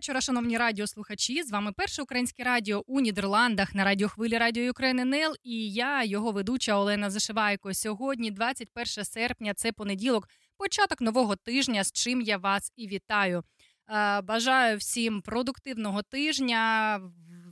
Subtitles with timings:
[0.00, 1.42] Вечора, шановні радіослухачі.
[1.42, 6.30] З вами перше українське радіо у Нідерландах на радіохвилі Радіо України НЛ і я, його
[6.32, 7.74] ведуча Олена Зашивайко.
[7.74, 13.42] Сьогодні, 21 серпня, це понеділок, початок нового тижня, з чим я вас і вітаю.
[13.88, 17.00] Е, бажаю всім продуктивного тижня,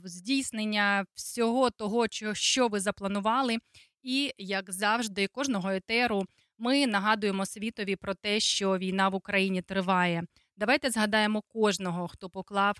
[0.03, 3.57] здійснення всього того, що ви запланували.
[4.03, 6.25] І, як завжди, кожного етеру
[6.57, 10.23] ми нагадуємо світові про те, що війна в Україні триває.
[10.59, 12.77] Давайте згадаємо кожного, хто поклав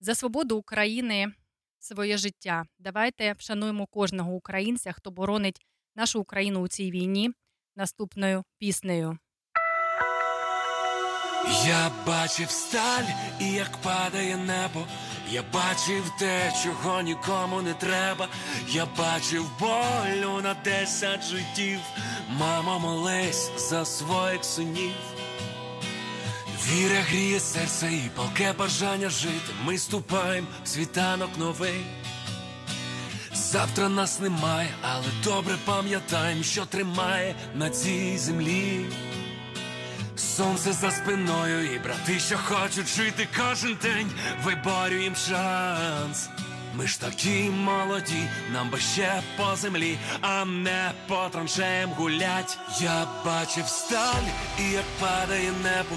[0.00, 1.32] за свободу України
[1.78, 2.64] своє життя.
[2.78, 7.30] Давайте вшануємо кожного українця, хто боронить нашу Україну у цій війні
[7.76, 9.18] наступною піснею.
[11.66, 13.04] Я бачив сталь
[13.40, 14.86] і як падає небо.
[15.30, 18.28] Я бачив те, чого нікому не треба.
[18.68, 21.80] Я бачив болю на десять життів.
[22.28, 25.21] Мамо, молись за своїх синів.
[26.70, 29.52] Віра гріє серце і палке бажання жити.
[29.64, 31.84] Ми ступаємо в світанок новий.
[33.34, 38.86] Завтра нас немає, але добре пам'ятаємо, що тримає на цій землі.
[40.16, 44.10] Сонце за спиною, і брати, що хочуть жити кожен день,
[44.44, 46.28] виборюєм шанс.
[46.74, 52.58] Ми ж такі молоді, нам би ще по землі, а не по траншеям гулять.
[52.80, 55.96] Я бачив сталь, і як падає небо.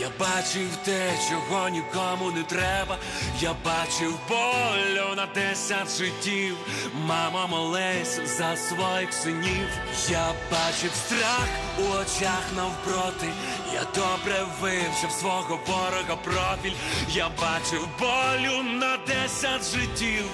[0.00, 2.98] Я бачив те, чого нікому не треба.
[3.40, 6.56] Я бачив болю на десять життів.
[6.94, 9.68] Мама молись за своїх синів.
[10.08, 11.48] Я бачив страх
[11.78, 13.28] у очах навпроти.
[13.74, 16.76] Я добре вивчив свого ворога профіль.
[17.08, 20.24] Я бачив болю на десять життів.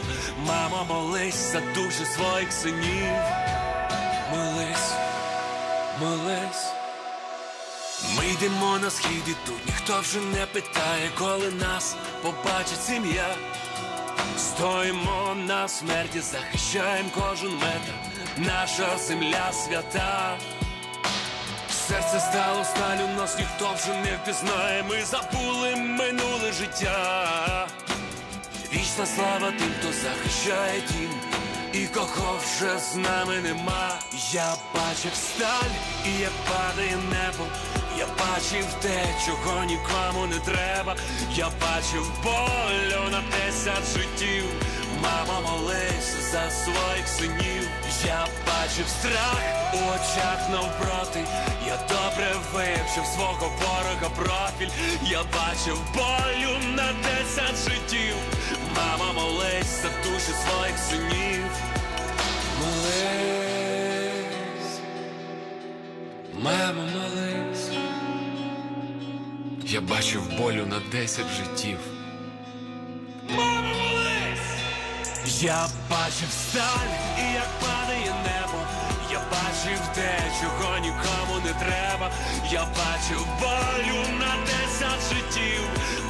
[0.47, 3.13] Мама молись за душі своїх синів.
[4.31, 4.93] Молись,
[6.01, 6.72] молись.
[8.17, 13.37] Ми йдемо на схід і тут ніхто вже не питає, коли нас побачить сім'я.
[14.39, 17.93] Стоїмо на смерті, захищаємо кожен метр,
[18.37, 20.39] наша земля свята.
[21.89, 27.69] Серце стало сталю, нас ніхто вже не впізнає, ми забули минуле життя.
[28.73, 31.11] Вічна слава тим, хто захищає дім,
[31.73, 33.99] і кого вже з нами нема.
[34.33, 35.73] Я бачив сталь,
[36.07, 37.47] і як падає небо.
[37.99, 40.97] Я бачив те, чого нікому не треба.
[41.35, 44.45] Я бачив болю на десять життів.
[45.03, 47.69] Мама молись за своїх синів.
[48.07, 49.43] Я бачив страх
[49.75, 51.25] у очах навпроти.
[51.67, 54.73] Я добре вивчив свого ворога профіль.
[55.03, 58.15] Я бачив болю на десять життів.
[58.77, 61.45] Мама молись за душі своїх синів.
[62.61, 64.33] Молись,
[66.35, 67.72] мама молись.
[69.73, 71.79] Я бачив болю на десять життів.
[75.41, 78.59] Я бачив сталь і як падає небо.
[79.13, 82.11] Я бачив те, чого нікому не треба.
[82.51, 85.63] Я бачив болю на десять життів.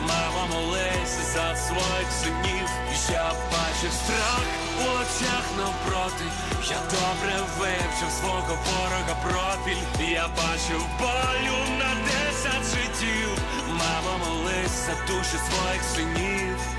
[0.09, 2.69] Мама молись за своїх синів.
[3.11, 4.43] Я бачив страх
[4.79, 6.25] у очах навпроти.
[6.71, 10.11] Я добре вивчив свого ворога профіль.
[10.13, 13.39] Я бачив болю на десять життів.
[13.69, 16.72] Мама молись за душі своїх синів.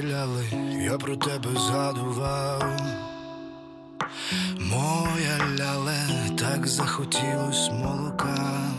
[0.00, 0.44] Стріляли,
[0.82, 2.64] я про тебе згадував.
[4.58, 6.08] Моя ляле,
[6.38, 8.70] так захотілось молока,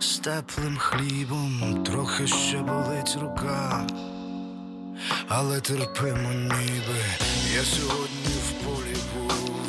[0.00, 3.86] з теплим хлібом трохи ще болить рука,
[5.28, 7.00] але терпимо ніби,
[7.54, 9.66] я сьогодні в полі був.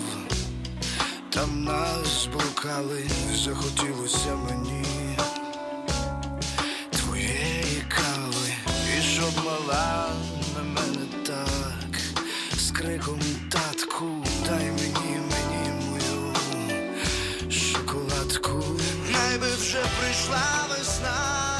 [1.29, 3.03] Там нас блукали,
[3.35, 4.84] захотілося мені
[13.03, 14.05] з татку,
[14.45, 16.33] дай мені, мені мою
[17.51, 18.63] шоколадку.
[19.11, 21.59] Найби вже прийшла весна,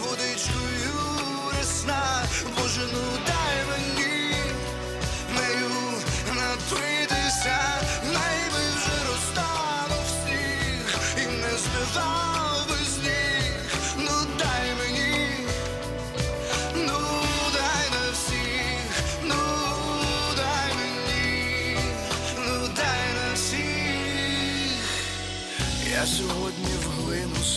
[0.00, 2.22] водичкою ресна,
[2.56, 3.39] Боже, ну дай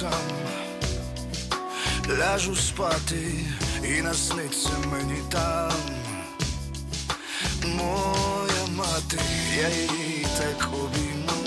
[0.03, 0.29] сам
[2.17, 3.33] ляжу спати
[3.83, 5.71] і насниться мені там.
[7.65, 9.19] Моя мати,
[9.57, 11.43] я її так обійму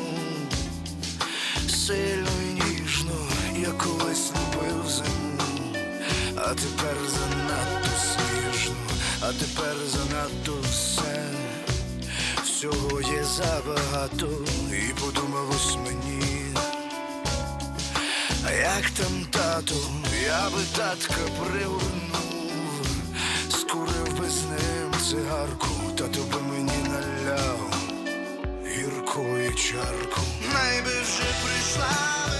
[1.68, 5.74] сильно і ніжно, я колись любив зиму,
[6.36, 8.74] а тепер занадто сніжно,
[9.20, 11.24] а тепер занадто все,
[12.44, 14.28] всього є забагато,
[14.72, 16.25] і подумалось мені.
[18.58, 19.74] Як там тату,
[20.24, 22.86] я би татка пригорнув,
[23.50, 25.68] скурив би з ним цигарку,
[25.98, 27.70] Тату би мені наляв
[28.64, 28.84] і
[29.54, 30.20] чарку.
[30.54, 32.35] Найби вже прийшла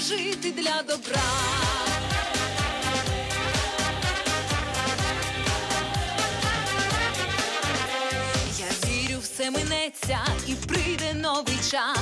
[0.00, 1.22] жити для добра.
[8.58, 11.98] Я вірю, все минеться і прийде новий час.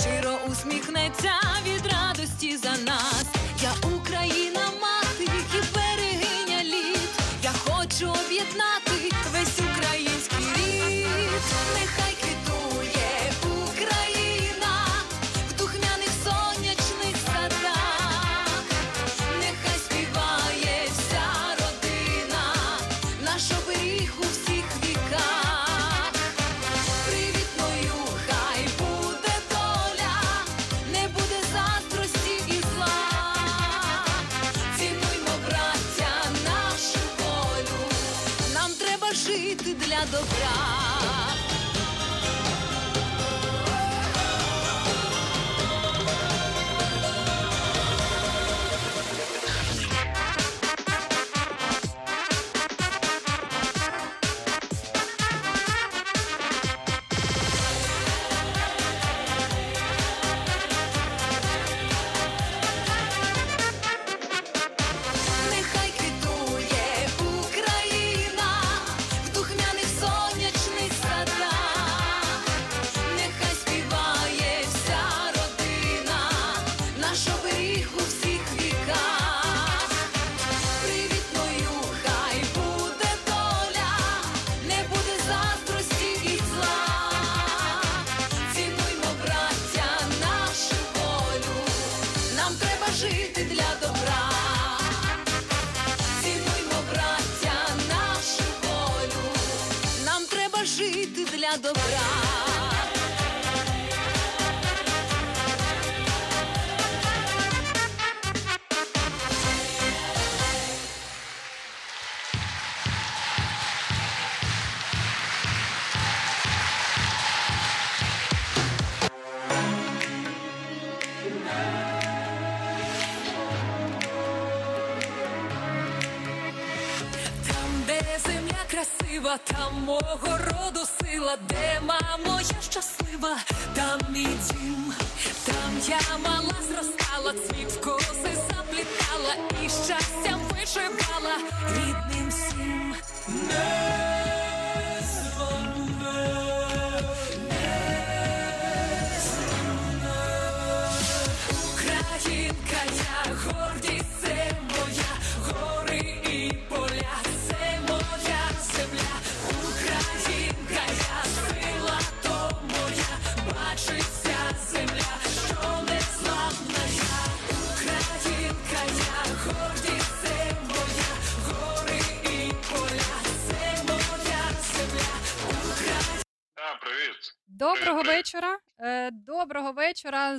[0.00, 1.32] Щиро усміхнеться
[1.66, 3.24] від радості за нас.
[3.62, 4.60] Я Україна,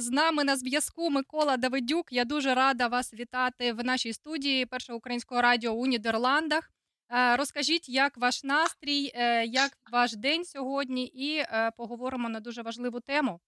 [0.10, 2.08] З нами на зв'язку Микола Давидюк.
[2.12, 6.72] Я дуже рада вас вітати в нашій студії Першого українського радіо у Нідерландах.
[7.12, 12.62] Е, Розкажіть, як ваш настрій, е, як ваш день сьогодні, і е, поговоримо на дуже
[12.62, 13.40] важливу тему.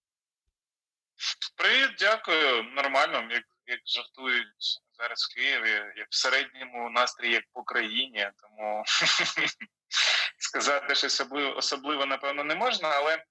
[1.56, 2.63] Привіт, дякую.
[2.63, 8.30] Нормально, як, як жартують зараз в Києві, як в середньому настрій, як по країні.
[8.41, 8.84] Тому
[10.38, 13.24] сказати щось особливо, особливо, напевно, не можна, але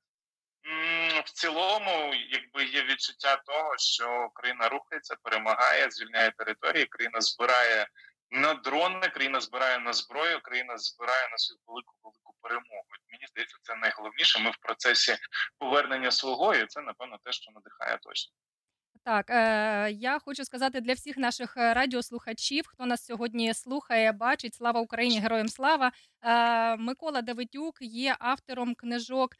[1.20, 7.86] в цілому, якби є відчуття того, що Україна рухається, перемагає, звільняє території, країна збирає
[8.30, 12.84] на дрони, країна збирає на зброю, країна збирає на свою велику велику перемогу.
[13.12, 14.40] Мені здається, це найголовніше.
[14.40, 15.16] Ми в процесі
[15.58, 18.32] повернення свого, і це напевно те, що надихає точно.
[19.04, 24.54] Так, е, я хочу сказати для всіх наших е, радіослухачів, хто нас сьогодні слухає, бачить
[24.54, 25.92] Слава Україні, героям слава.
[26.22, 29.36] Е, Микола Давидюк є автором книжок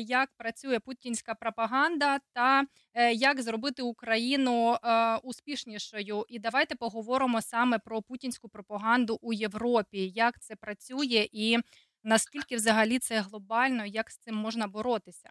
[0.00, 2.64] як працює путінська пропаганда та
[2.94, 6.24] е, як зробити Україну е, успішнішою.
[6.28, 11.58] І давайте поговоримо саме про путінську пропаганду у Європі, як це працює і
[12.04, 15.30] наскільки взагалі це глобально, як з цим можна боротися.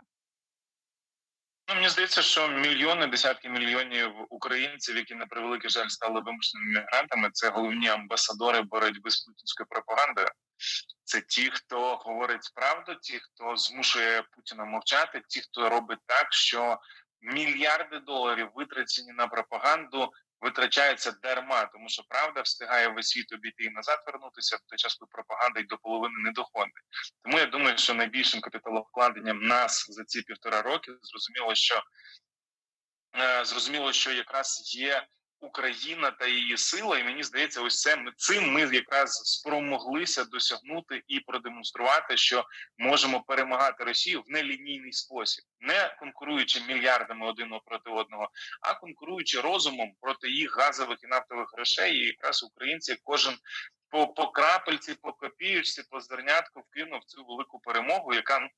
[1.71, 7.29] Ну, мені здається, що мільйони, десятки мільйонів українців, які на превеликий жаль стали вимушеними мігрантами,
[7.33, 10.27] це головні амбасадори боротьби з путінською пропагандою.
[11.03, 16.77] Це ті, хто говорить правду, ті, хто змушує Путіна мовчати, ті, хто робить так, що
[17.21, 23.69] мільярди доларів витрачені на пропаганду витрачається дарма, тому що правда встигає весь світ обійти і
[23.69, 26.73] назад вернутися в той час, коли пропаганда й до половини не доходить.
[27.23, 31.83] Тому я думаю, що найбільшим капіталовкладенням нас за ці півтора роки зрозуміло, що
[33.17, 35.07] е, зрозуміло, що якраз є
[35.41, 41.03] Україна та її сила, і мені здається, ось це ми цим ми якраз спромоглися досягнути
[41.07, 42.45] і продемонструвати, що
[42.77, 48.29] можемо перемагати Росію в нелінійний спосіб, не конкуруючи мільярдами один проти одного,
[48.61, 51.97] а конкуруючи розумом проти їх газових і нафтових грошей.
[51.97, 53.37] І якраз українці кожен
[53.91, 58.49] по по крапельці, по копіючці, по зернятку вкинув цю велику перемогу, яка ну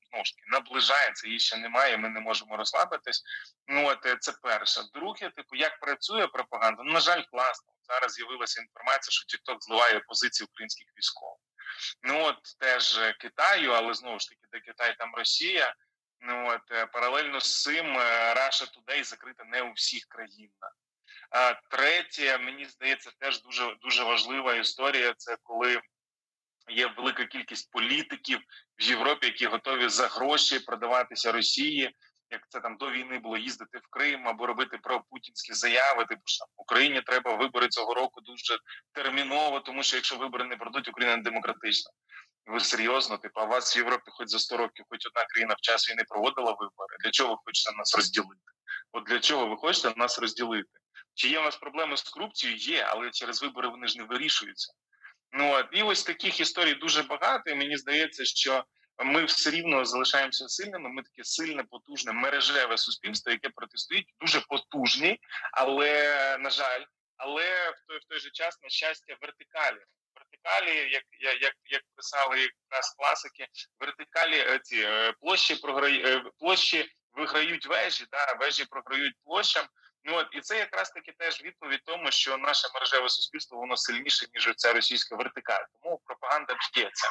[0.46, 1.26] наближається.
[1.26, 1.96] Її ще немає.
[1.96, 3.22] Ми не можемо розслабитись.
[3.68, 4.80] Ну от е, це перше.
[4.94, 6.82] Друге, типу, як працює пропаганда?
[6.82, 7.72] Ну, на жаль, класно.
[7.82, 11.40] Зараз з'явилася інформація, що TikTok зливає позиції українських військових.
[12.02, 15.74] Ну от теж е, Китаю, але знову ж таки, де Китай, там Росія.
[16.20, 17.86] Ну от е, паралельно з цим
[18.36, 20.76] Russia Today закрита не у всіх країнах.
[21.70, 25.14] Третє, мені здається, теж дуже дуже важлива історія.
[25.16, 25.80] Це коли
[26.68, 28.38] є велика кількість політиків
[28.78, 31.94] в Європі, які готові за гроші продаватися Росії.
[32.30, 36.44] Як це там до війни було їздити в Крим або робити пропутінські заяви, типу що
[36.56, 38.58] Україні треба вибори цього року дуже
[38.92, 41.90] терміново, тому що якщо вибори не пройдуть, Україна не демократична.
[42.46, 45.60] Ви серйозно, типу, а вас в Європі, хоч за 100 років, хоч одна країна в
[45.60, 46.96] час війни проводила вибори.
[47.04, 48.42] Для чого ви хочете нас розділити?
[48.92, 50.78] От для чого ви хочете нас розділити?
[51.14, 52.58] Чи є у нас проблеми з корупцією?
[52.58, 54.72] Є, але через вибори вони ж не вирішуються.
[55.32, 57.50] Ну і ось таких історій дуже багато.
[57.50, 58.64] і Мені здається, що
[58.98, 60.88] ми все рівно залишаємося сильними.
[60.88, 65.20] Ми таке сильне, потужне мережеве суспільство, яке протистоїть дуже потужні,
[65.52, 66.84] але на жаль,
[67.16, 69.78] але в той в той же час на щастя вертикалі.
[70.14, 73.46] Вертикалі, як як як писали якраз класики,
[73.80, 79.66] вертикалі е, ці е, площі програють е, площі виграють вежі, да вежі програють площам.
[80.04, 84.26] Ну от і це якраз таки теж відповідь тому, що наше мережеве суспільство воно сильніше
[84.34, 85.64] ніж ця російська вертикаль.
[85.82, 87.08] Тому пропаганда б'ється,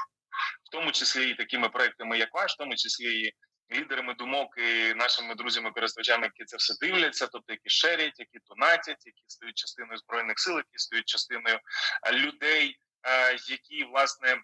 [0.63, 3.33] в тому числі і такими проектами, як ваш, в тому числі і
[3.75, 9.23] лідерами думок і нашими друзями-користувачами, які це все дивляться, тобто які шерять, які донатять, які
[9.27, 11.59] стають частиною збройних сил, які стають частиною
[12.11, 12.77] людей,
[13.49, 14.37] які власне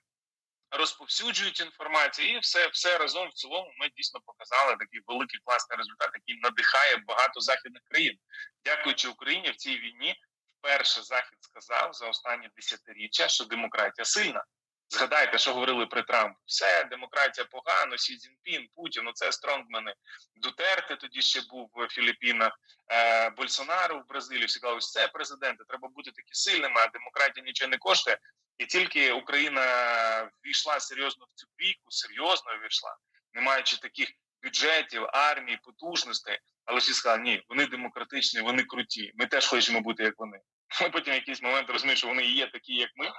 [0.80, 6.10] розповсюджують інформацію, і все все разом в цілому ми дійсно показали такий великий класний результат,
[6.13, 8.18] який надихає багато західних країн.
[8.65, 10.15] Дякуючи Україні в цій війні,
[10.60, 14.44] вперше захід сказав за останні десятиріччя, що демократія сильна.
[14.91, 16.39] Згадайте, що говорили при Трампу.
[16.45, 19.93] Все, демократія погано, Сі Цзіньпін, Путін, ну це стронгмени.
[20.36, 22.60] Дутерте тоді ще був в Філіппінах,
[22.91, 24.45] е, Больсонару в Бразилії.
[24.45, 28.17] Всі казали, це президенти, треба бути такі сильними, а демократія нічого не коштує.
[28.58, 32.95] І тільки Україна ввійшла серйозно в цю бійку, серйозно ввійшла,
[33.34, 34.10] не маючи таких
[34.43, 36.39] бюджетів, армії, потужностей.
[36.65, 39.12] Але всі сказали, ні, вони демократичні, вони круті.
[39.15, 40.39] Ми теж хочемо бути як вони.
[40.82, 43.12] Ми потім в якийсь момент розуміємо, що вони є такі, як ми.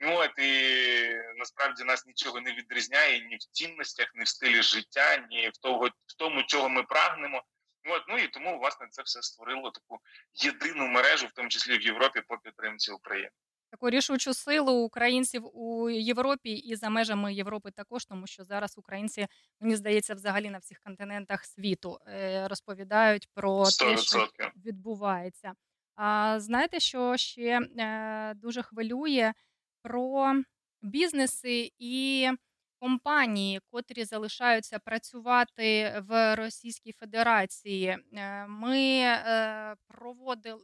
[0.00, 0.52] Ну от і
[1.36, 5.86] насправді нас нічого не відрізняє ні в цінностях, ні в стилі життя, ні в того,
[5.86, 7.42] в тому, чого ми прагнемо.
[7.86, 10.00] От, ну і тому власне це все створило таку
[10.32, 13.30] єдину мережу, в тому числі в Європі, по підтримці України
[13.74, 19.26] таку рішучу силу українців у Європі і за межами Європи також, тому що зараз українці
[19.60, 24.28] мені здається взагалі на всіх континентах світу е, розповідають про те, що
[24.66, 25.52] відбувається.
[25.96, 29.32] А знаєте, що ще е, дуже хвилює
[29.82, 30.34] про
[30.82, 32.28] бізнеси і
[32.80, 37.86] компанії, котрі залишаються працювати в Російській Федерації.
[38.12, 40.62] Е, ми е, проводили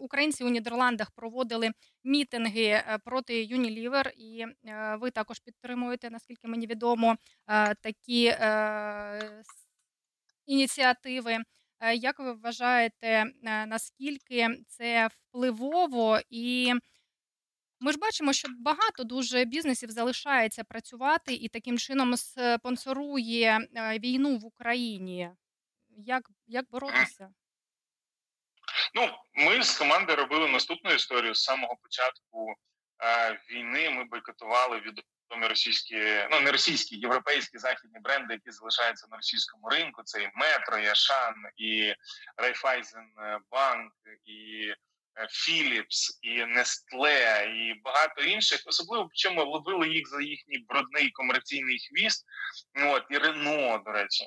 [0.00, 1.70] українці у Нідерландах проводили
[2.04, 4.44] мітинги проти Unilever, і
[5.00, 7.16] ви також підтримуєте, наскільки мені відомо,
[7.82, 8.34] такі
[10.46, 11.38] ініціативи.
[11.94, 16.74] Як ви вважаєте, наскільки це впливово і
[17.82, 24.38] ми ж бачимо, що багато дуже бізнесів залишається працювати і таким чином спонсорує е, війну
[24.38, 25.30] в Україні.
[25.88, 27.28] Як як боротися?
[28.94, 32.54] Ну, ми з команди робили наступну історію з самого початку
[33.02, 33.90] е, війни.
[33.90, 35.96] Ми бойкотували від відомі російські,
[36.30, 40.02] ну не російські, європейські західні бренди, які залишаються на російському ринку.
[40.04, 41.94] Це і Метро, і Ашан, і
[42.36, 43.92] Райфайзенбанк,
[44.24, 44.72] і
[45.30, 52.26] Філіпс, і Нестле, і багато інших, особливо чому ловили їх за їхній брудний комерційний хвіст.
[52.86, 54.24] От і Рено, до речі,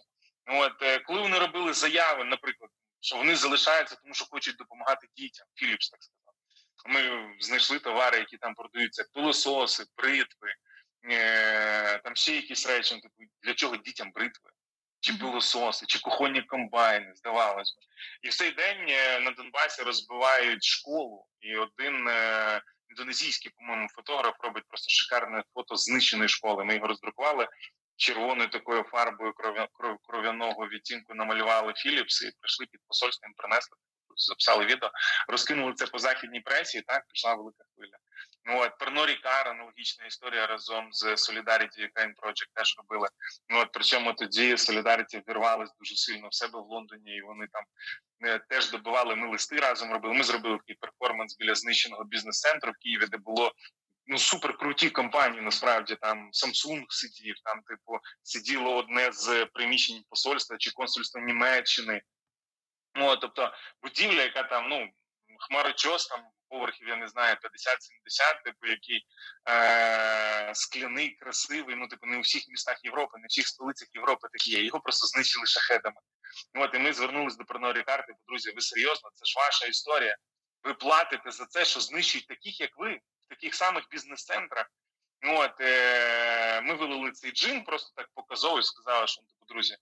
[0.47, 5.47] от е, коли вони робили заяви, наприклад, що вони залишаються, тому що хочуть допомагати дітям.
[5.55, 6.33] Філіпс так сказав.
[6.87, 10.55] Ми знайшли товари, які там продаються: пилососи, бритви, е,
[12.03, 12.95] там ще якісь речі.
[12.95, 14.49] Ну, типу, для чого дітям бритви?
[14.99, 17.81] Чи пилососи, чи кухонні комбайни, здавалось би.
[18.21, 24.35] І в цей день е, на Донбасі розбивають школу, і один е, індонезійський, по-моєму, фотограф
[24.39, 26.65] робить просто шикарне фото знищеної школи.
[26.65, 27.47] Ми його роздрукували
[27.95, 29.33] червоною такою фарбою
[30.03, 33.77] кров'яного відтінку, намалювали Філіпс і прийшли під посольством, принесли
[34.17, 34.91] записали відео,
[35.27, 37.97] розкинули це по західній пресі, і так пішла велика хвиля.
[38.47, 43.07] Ну от Перно Рікар, аналогічна історія разом з Solidarity Ukraine Project теж робили.
[43.49, 47.63] Ну от причому тоді Solidarity вірвались дуже сильно в себе в Лондоні, і вони там
[48.25, 49.15] е, теж добивали.
[49.15, 50.13] Ми листи разом робили.
[50.13, 53.51] Ми зробили такий перформанс біля знищеного бізнес-центру в Києві, де було.
[54.07, 55.41] Ну, супер круті компанії.
[55.41, 62.01] Насправді там Samsung сидів, там, типу, сиділо одне з приміщень посольства чи консульства Німеччини.
[62.95, 64.89] Ну, тобто будівля, яка там, ну,
[65.39, 66.23] хмарочос, там
[66.55, 69.05] поверхів, я не знаю, 50-70, типу, який
[69.49, 71.75] е- скляний, красивий.
[71.75, 74.63] Ну, типу, не у всіх містах Європи, не у всіх столицях Європи такі є.
[74.63, 76.01] Його просто знищили шахедами.
[76.55, 80.15] От і ми звернулися до Перної карти, бо друзі, ви серйозно, це ж ваша історія.
[80.63, 84.67] Ви платите за це, що знищують таких, як ви, в таких самих бізнес-центрах.
[85.27, 89.75] От е- ми вилили цей джин, просто так показово і сказали, що типу, друзі.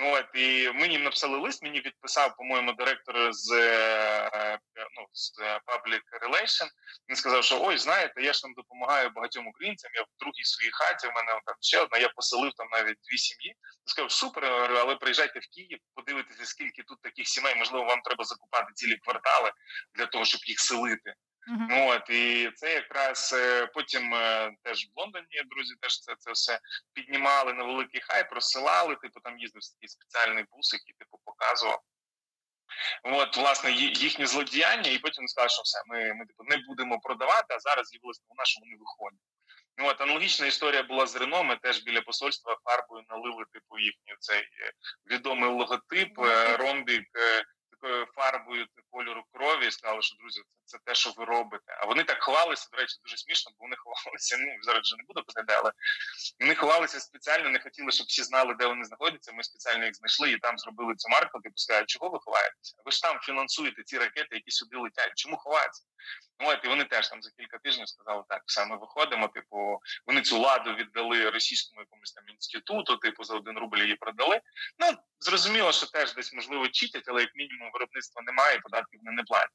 [0.00, 1.62] От і мені написали лист.
[1.62, 4.58] Мені відписав, по-моєму, директор з е,
[4.96, 6.68] ну, з Public Relation.
[7.08, 9.90] Він сказав, що ой, знаєте, я ж там допомагаю багатьом українцям.
[9.94, 11.06] Я в другій своїй хаті.
[11.06, 11.98] У мене там ще одна.
[11.98, 13.48] Я поселив там навіть дві сім'ї.
[13.48, 14.44] Я сказав, супер,
[14.80, 17.54] але приїжджайте в Київ, подивитися, скільки тут таких сімей.
[17.54, 19.52] Можливо, вам треба закупати цілі квартали
[19.94, 21.14] для того, щоб їх селити.
[21.48, 21.88] Uh-huh.
[21.88, 26.60] От і це якраз е, потім е, теж в Лондоні друзі теж це це все
[26.92, 28.96] піднімали на великий хай, просилали.
[28.96, 31.80] Типу там їздив такий спеціальний бус, який типу показував.
[33.02, 37.54] От, власне, їхні злодіяння, і потім сказали, що все, ми ми типу, не будемо продавати,
[37.54, 39.20] а зараз з'явилася вона, що вони виходять.
[39.80, 41.44] От аналогічна історія була з Рено.
[41.44, 44.72] Ми теж біля посольства фарбою налили типу їхній цей е,
[45.10, 46.18] відомий логотип,
[46.58, 47.08] ромбік
[47.80, 51.78] такою фарбою кольору крові і сказали, що друзі, це, це те, що ви робите.
[51.80, 54.36] А вони так ховалися, до речі, дуже смішно, бо вони ховалися.
[54.40, 55.72] Ну зараз вже не буду казати, але
[56.40, 59.32] вони ховалися спеціально, не хотіли, щоб всі знали, де вони знаходяться.
[59.32, 61.40] Ми спеціально їх знайшли і там зробили цю марку.
[61.40, 62.76] Типу сказали, чого ви ховаєтеся?
[62.84, 65.12] Ви ж там фінансуєте ці ракети, які сюди летять.
[65.14, 65.84] Чому ховаються?
[66.40, 69.28] От і вони теж там за кілька тижнів сказали, так все ми виходимо.
[69.28, 74.40] Типу, вони цю ладу віддали російському якомусь там інституту, типу за один рубль її продали.
[74.78, 74.86] Ну
[75.20, 79.50] зрозуміло, що теж десь можливо читять, але як мінімум виробництва немає, податків вони не платять.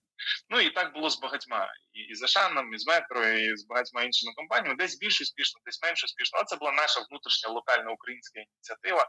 [0.49, 4.03] Ну і так було з багатьма і, з Ашаном, і з метро, і з багатьма
[4.03, 4.75] іншими компаніями.
[4.75, 6.39] Десь більш успішно, десь менш успішно.
[6.39, 9.07] А це була наша внутрішня локальна українська ініціатива.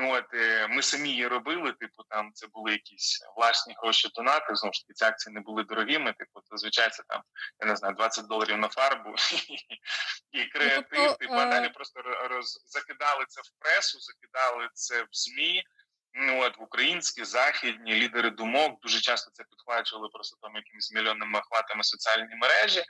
[0.00, 0.24] От
[0.70, 1.72] ми самі її робили.
[1.72, 4.54] Типу, там це були якісь власні гроші донати.
[4.54, 6.12] Знову ж таки, ці акції не були дорогими.
[6.12, 7.22] Типу, зазвичай це там
[7.60, 9.14] я не знаю 20 доларів на фарбу
[10.32, 10.98] і креатив.
[10.98, 15.64] Ну, типу, а далі просто роз закидали це в пресу, закидали це в змі.
[16.14, 21.38] Ну от в українські західні лідери думок дуже часто це підхвачували просто там якимись мільйонними
[21.38, 22.82] охватами соціальні мережі.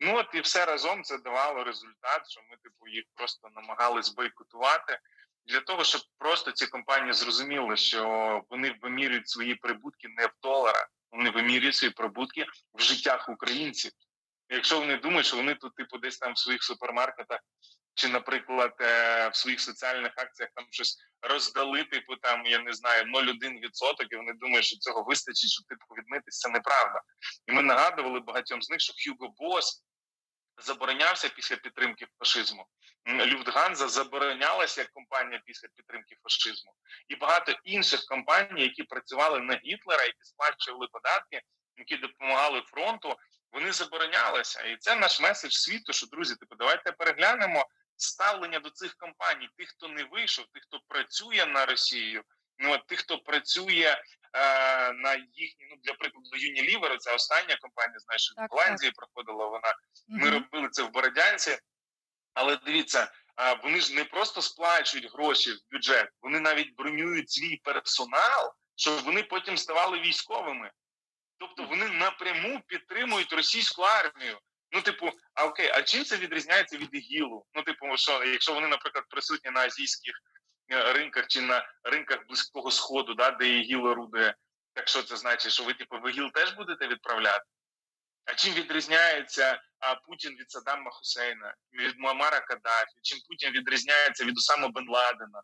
[0.00, 4.98] Ну от і все разом це давало результат, що ми типу їх просто намагались бойкотувати
[5.46, 10.88] для того, щоб просто ці компанії зрозуміли, що вони вимірюють свої прибутки не в доларах,
[11.12, 13.92] вони вимірюють свої прибутки в життях українців.
[14.48, 17.40] Якщо вони думають, що вони тут, типу, десь там в своїх супермаркетах
[17.94, 23.04] чи, наприклад, е, в своїх соціальних акціях там щось роздали, типу там я не знаю
[23.04, 26.38] 0,1%, і вони думають, що цього вистачить, щоб типу відмитись.
[26.38, 27.00] Це неправда.
[27.46, 29.84] І ми нагадували багатьом з них, що Хьюго Бос
[30.58, 32.66] заборонявся після підтримки фашизму.
[33.08, 36.72] Люфтганза заборонялася як компанія після підтримки фашизму,
[37.08, 41.40] і багато інших компаній, які працювали на Гітлера, які сплачували податки,
[41.76, 43.16] які допомагали фронту.
[43.52, 45.92] Вони заборонялися, і це наш меседж світу.
[45.92, 47.66] Що друзі, типу, давайте переглянемо
[47.96, 52.22] ставлення до цих компаній, тих, хто не вийшов, тих, хто працює на Росію,
[52.58, 53.96] ну от тих, хто працює
[54.32, 59.74] е, на їхні, ну для прикладу, Unilever, це остання компанія, знаєш, в Голландії проходила вона.
[60.08, 61.58] Ми робили це в Бородянці,
[62.34, 63.12] але дивіться.
[63.62, 69.22] Вони ж не просто сплачують гроші в бюджет, вони навіть бронюють свій персонал, щоб вони
[69.22, 70.70] потім ставали військовими.
[71.38, 74.38] Тобто вони напряму підтримують російську армію.
[74.70, 77.46] Ну, типу, а окей, а чим це відрізняється від ігілу?
[77.54, 80.20] Ну, типу, що якщо вони, наприклад, присутні на азійських е,
[80.68, 84.34] ринках чи на ринках близького сходу, да, де ігіл орудує,
[84.72, 87.44] так що це значить, що ви типу в ігіл теж будете відправляти?
[88.24, 93.00] А чим відрізняється а, Путін від Саддама Хусейна, від Муамара Каддафі?
[93.02, 95.42] Чим Путін відрізняється від Усама Бен Ладена?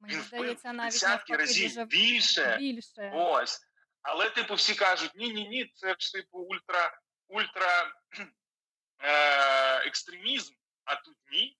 [0.00, 2.56] Мені Він здається, навіть десятки разів більше.
[2.60, 3.12] більше.
[3.14, 3.60] Ось.
[4.02, 7.92] Але, типу, всі кажуть: ні, ні, ні, це ж типу ультра, ультра
[9.02, 10.54] е, екстремізм,
[10.84, 11.59] а тут ні.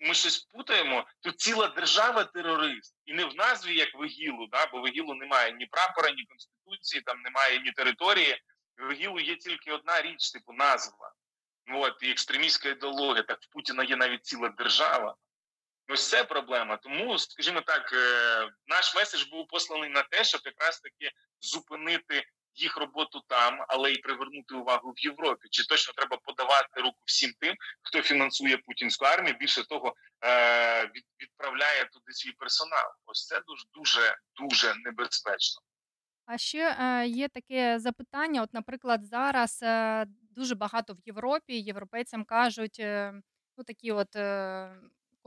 [0.00, 1.06] Ми щось путаємо.
[1.20, 2.96] Тут ціла держава терорист.
[3.04, 4.66] І не в назві, як в ІГІЛу, да?
[4.66, 8.42] бо в ІГІЛу немає ні прапора, ні конституції, там немає ні території.
[8.76, 11.12] В ІГІЛу є тільки одна річ, типу назва.
[11.72, 13.22] От, і екстремістська ідеологія.
[13.22, 15.16] Так в Путіна є навіть ціла держава.
[15.88, 16.76] Ось це проблема.
[16.76, 22.76] Тому, скажімо так, е, наш меседж був посланий на те, щоб якраз таки зупинити їх
[22.76, 25.48] роботу там, але й привернути увагу в Європі.
[25.50, 29.36] Чи точно треба подавати руку всім тим, хто фінансує путінську армію?
[29.40, 32.90] Більше того, е, відправляє туди свій персонал.
[33.06, 35.62] Ось це дуже дуже дуже небезпечно.
[36.26, 38.42] А ще е, є таке запитання.
[38.42, 42.78] От, наприклад, зараз е, дуже багато в Європі європейцям кажуть,
[43.56, 44.16] ну такі от.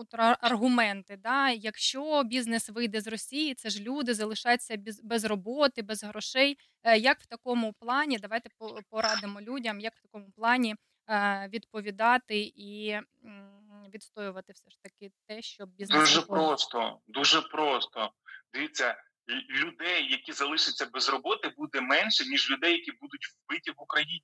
[0.01, 1.17] Контраргументи.
[1.17, 1.49] Да?
[1.49, 6.57] Якщо бізнес вийде з Росії, це ж люди залишаться без, роботи, без грошей.
[6.83, 8.49] Е, як в такому плані, давайте
[8.89, 10.75] порадимо людям, як в такому плані
[11.09, 12.99] е, відповідати і
[13.93, 16.45] відстоювати все ж таки те, щоб бізнес дуже виходить.
[16.45, 18.11] просто, дуже просто.
[18.53, 18.95] Дивіться,
[19.49, 24.23] людей, які залишаться без роботи, буде менше ніж людей, які будуть вбиті в Україні.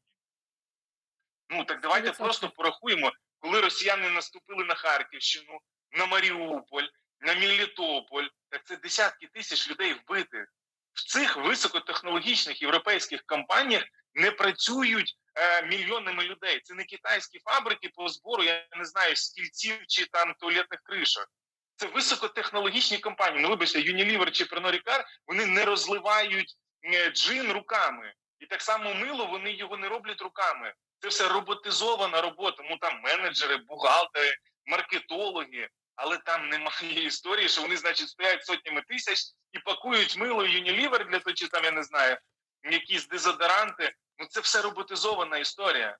[1.49, 2.17] Ну так давайте 100%.
[2.17, 5.59] просто порахуємо коли росіяни наступили на Харківщину,
[5.91, 6.87] на Маріуполь,
[7.19, 10.53] на Мелітополь, так це десятки тисяч людей вбитих.
[10.93, 16.61] В цих високотехнологічних європейських компаніях не працюють е, мільйонами людей.
[16.63, 21.27] Це не китайські фабрики по збору, я не знаю, стільців чи там туалетних кришок.
[21.75, 23.41] Це високотехнологічні компанії.
[23.41, 28.13] Ну, вибачте, Unilever чи Pernod вони не розливають е, джин руками.
[28.39, 30.73] І так само мило вони його не роблять руками.
[30.99, 32.63] Це все роботизована робота.
[32.69, 39.19] Ну там менеджери, бухгалтери, маркетологи, але там немає історії, що вони, значить, стоять сотнями тисяч
[39.51, 42.17] і пакують мило Unilever для того, чи там я не знаю,
[42.63, 43.93] якісь дезодоранти.
[44.19, 45.97] Ну це все роботизована історія.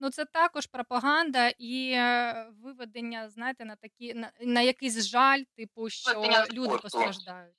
[0.00, 5.90] Ну, це також пропаганда і е, виведення, знаєте, на такі на, на якийсь жаль, типу,
[5.90, 7.54] що люди постраждають.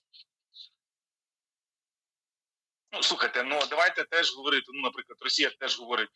[2.92, 4.66] Ну, слухайте, ну давайте теж говорити.
[4.74, 6.10] Ну, наприклад, Росія теж говорить,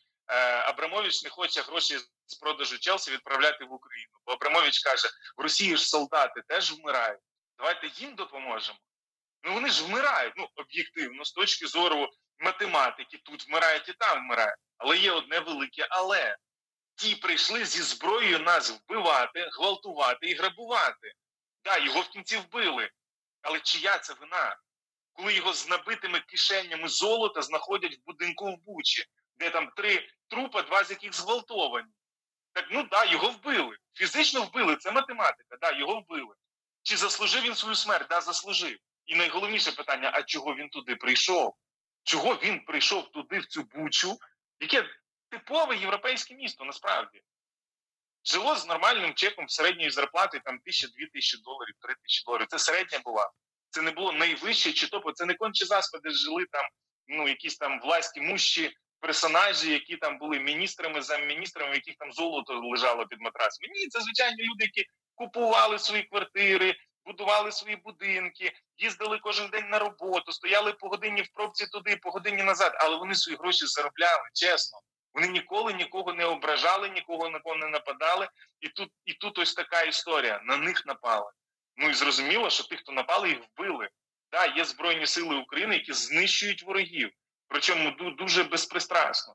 [0.64, 4.12] Абрамович не хоче гроші з продажу Челсі відправляти в Україну.
[4.26, 7.20] Бо Абрамович каже: в Росії ж солдати теж вмирають.
[7.58, 8.78] Давайте їм допоможемо.
[9.42, 10.34] Ну вони ж вмирають.
[10.36, 14.58] Ну об'єктивно, з точки зору математики, тут вмирають і там вмирають.
[14.78, 16.36] Але є одне велике, але
[16.94, 21.12] ті прийшли зі зброєю нас вбивати, гвалтувати і грабувати.
[21.62, 22.90] Так, його в кінці вбили.
[23.42, 24.56] Але чия це вина?
[25.12, 29.04] Коли його з набитими кишенями золота знаходять в будинку в Бучі,
[29.36, 31.88] де там три трупа, два з яких зґвалтовані.
[32.52, 33.76] Так ну да, його вбили.
[33.94, 36.34] Фізично вбили, це математика, да, його вбили.
[36.82, 38.06] Чи заслужив він свою смерть?
[38.08, 38.78] Да, заслужив.
[39.06, 41.54] І найголовніше питання: а чого він туди прийшов?
[42.02, 44.18] Чого він прийшов туди, в цю бучу,
[44.60, 44.90] яке
[45.30, 47.22] типове європейське місто насправді?
[48.24, 52.46] Жило з нормальним чеком середньої зарплати там тисяча-дві тисячі доларів, три тисячі доларів.
[52.50, 53.30] Це середня була.
[53.70, 56.64] Це не було найвище чи топо, це не конче заспади жили там,
[57.06, 63.06] ну, якісь там власті мущі персонажі, які там були міністрами, замміністрами, яких там золото лежало
[63.06, 63.68] під матрасами.
[63.74, 64.84] Ні, це звичайні люди, які
[65.14, 71.28] купували свої квартири, будували свої будинки, їздили кожен день на роботу, стояли по годині в
[71.34, 74.78] пробці туди, по годині назад, але вони свої гроші заробляли, чесно.
[75.14, 78.28] Вони ніколи нікого не ображали, нікого на кого не нападали.
[78.60, 80.40] І тут і тут ось така історія.
[80.44, 81.30] На них напали.
[81.76, 83.88] Ну і зрозуміло, що тих, хто напали, їх вбили.
[84.30, 87.10] Так, є Збройні сили України, які знищують ворогів
[87.48, 89.34] причому дуже безпристрасно.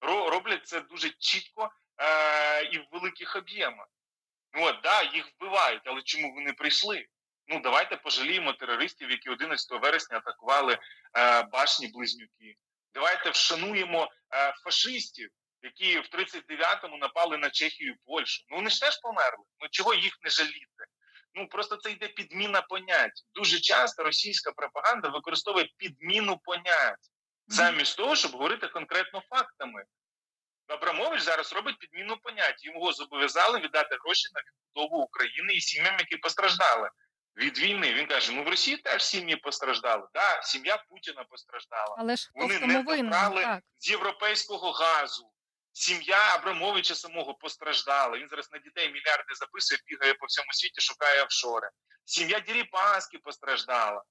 [0.00, 3.86] Роблять це дуже чітко е, і в великих об'ємах.
[4.52, 7.06] Ну, от, да, їх вбивають, але чому вони прийшли?
[7.46, 10.78] Ну, давайте пожаліємо терористів, які 11 вересня атакували
[11.18, 12.56] е, башні близнюки.
[12.94, 15.30] Давайте вшануємо е, фашистів,
[15.62, 18.44] які в 39-му напали на Чехію і Польщу.
[18.48, 19.44] Ну вони ж теж померли.
[19.60, 20.84] Ну чого їх не жаліти?
[21.34, 23.24] Ну просто це йде підміна понять.
[23.34, 27.11] Дуже часто російська пропаганда використовує підміну понять
[27.52, 29.84] замість того, щоб говорити конкретно фактами.
[30.66, 32.64] Абрамович зараз робить підміну понять.
[32.64, 36.90] Його зобов'язали віддати гроші на відбудову України і сім'ям, які постраждали
[37.36, 37.94] від війни.
[37.94, 40.08] Він каже: ну в Росії теж сім'ї постраждали.
[40.14, 41.96] Да, сім'я Путіна постраждала.
[41.98, 45.28] Але ж вони не добрали з європейського газу.
[45.72, 48.18] Сім'я Абрамовича самого постраждала.
[48.18, 51.68] Він зараз на дітей мільярди записує, бігає по всьому світі, шукає офшори.
[52.04, 54.02] Сім'я Діріпаски постраждала.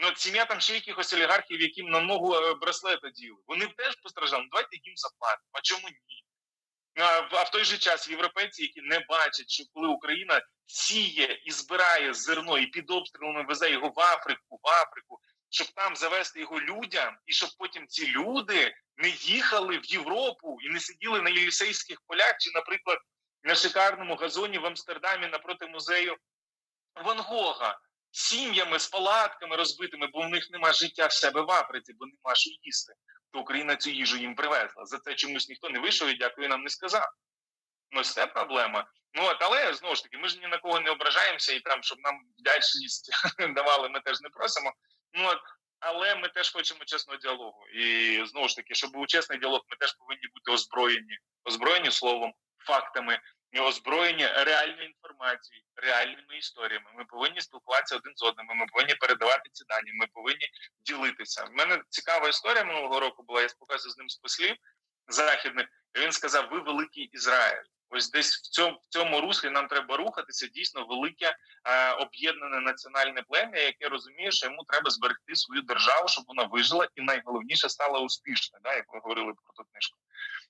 [0.00, 3.36] Ну, сім'я там ще якихось олігархів, яким на ногу е, браслета діли.
[3.46, 4.42] Вони теж постраждали.
[4.42, 5.48] Ну, давайте їм заплатимо.
[5.52, 6.24] А чому ні?
[6.94, 11.50] Ну, а в той же час європейці, які не бачать, що коли Україна сіє і
[11.50, 16.60] збирає зерно і під обстрілами везе його в Африку, в Африку, щоб там завести його
[16.60, 22.00] людям, і щоб потім ці люди не їхали в Європу і не сиділи на Єлісейських
[22.06, 22.98] полях, чи, наприклад,
[23.42, 26.16] на шикарному газоні в Амстердамі напроти музею
[27.04, 27.78] Ван Гога
[28.10, 32.34] сім'ями з палатками розбитими, бо в них нема життя в себе в Африці, бо нема
[32.34, 32.92] що їсти.
[33.32, 34.84] То Україна цю їжу їм привезла.
[34.84, 37.08] За це чомусь ніхто не вийшов і дякую нам не сказав.
[37.90, 38.86] Ну, це проблема.
[39.14, 41.82] Ну от, але знову ж таки, ми ж ні на кого не ображаємося, і там,
[41.82, 43.10] щоб нам вдячність
[43.54, 44.72] давали, ми теж не просимо.
[45.12, 45.38] Ну от,
[45.80, 47.68] але ми теж хочемо чесного діалогу.
[47.68, 52.32] І знову ж таки, щоб був чесний діалог, ми теж повинні бути озброєні, озброєні словом,
[52.58, 53.20] фактами,
[53.56, 56.86] озброєні реальною інформацією, реальними історіями.
[56.96, 58.46] Ми повинні спілкуватися один з одним.
[58.46, 59.92] Ми повинні передавати ці дані.
[59.94, 60.48] Ми повинні
[60.80, 61.44] ділитися.
[61.44, 63.42] У мене цікава історія минулого року була.
[63.42, 64.56] Я спілкувався з ним з послів
[65.08, 65.66] західних.
[65.96, 67.64] і Він сказав: Ви великий Ізраїль.
[67.90, 70.46] Ось десь в цьому в цьому руслі нам треба рухатися.
[70.46, 76.24] Дійсно, велике е, об'єднане національне плем'я, яке розуміє, що йому треба зберегти свою державу, щоб
[76.28, 78.58] вона вижила, і найголовніше стала успішна.
[78.62, 79.98] Да, як ви говорили про ту книжку.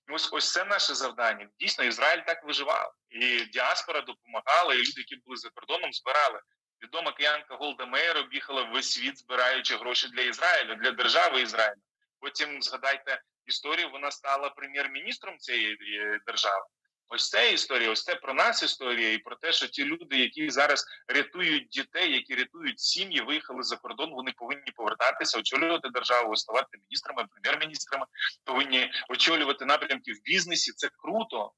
[0.08, 1.48] Ось ось це наше завдання.
[1.60, 6.40] Дійсно, Ізраїль так виживав, і діаспора допомагала, і люди, які були за кордоном, збирали.
[6.82, 11.82] Відома киянка Голда Мейер об'їхала весь світ, збираючи гроші для Ізраїлю, для держави Ізраїлю.
[12.20, 13.90] Потім згадайте історію.
[13.90, 16.64] Вона стала прем'єр-міністром цієї е, держави.
[17.10, 20.50] Ось це історія, ось це про нас історія, і про те, що ті люди, які
[20.50, 24.10] зараз рятують дітей, які рятують сім'ї, виїхали за кордон.
[24.10, 28.06] Вони повинні повертатися, очолювати державу, ставати міністрами, прем'єр-міністрами,
[28.44, 30.72] повинні очолювати напрямки в бізнесі.
[30.72, 31.52] Це круто.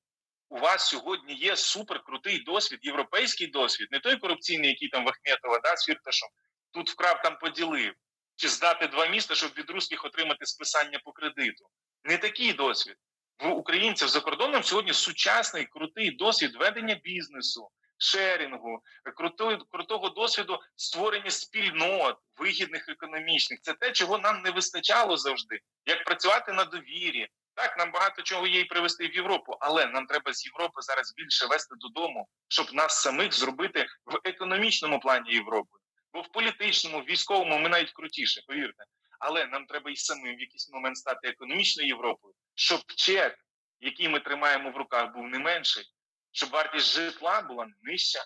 [0.48, 5.76] У вас сьогодні є суперкрутий досвід, європейський досвід, не той корупційний, який там Вахметова, да,
[5.76, 6.28] з Фірташом,
[6.72, 7.94] тут вкрав там поділив,
[8.36, 11.64] чи здати два міста, щоб від русських отримати списання по кредиту.
[12.04, 12.96] Не такий досвід
[13.40, 18.82] в українців за кордоном сьогодні сучасний крутий досвід ведення бізнесу, шерінгу,
[19.16, 23.60] крутого, крутого досвіду створення спільнот, вигідних економічних.
[23.60, 25.60] Це те, чого нам не вистачало завжди.
[25.86, 27.28] Як працювати на довірі.
[27.54, 31.14] Так, нам багато чого є і привезти в Європу, але нам треба з Європи зараз
[31.16, 35.78] більше вести додому, щоб нас самих зробити в економічному плані Європи.
[36.12, 38.84] Бо в політичному, в військовому ми навіть крутіше, повірте.
[39.20, 43.38] Але нам треба і самим в якийсь момент стати економічною Європою, щоб чек,
[43.80, 45.84] який ми тримаємо в руках, був не менший,
[46.32, 48.18] щоб вартість житла була нижча,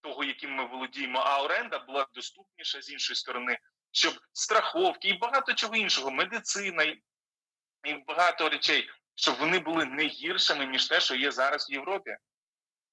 [0.00, 3.58] того, яким ми володіємо, а оренда була доступніша з іншої сторони,
[3.92, 10.66] щоб страховки і багато чого іншого, медицина і багато речей, щоб вони були не гіршими
[10.66, 12.16] ніж те, що є зараз в Європі.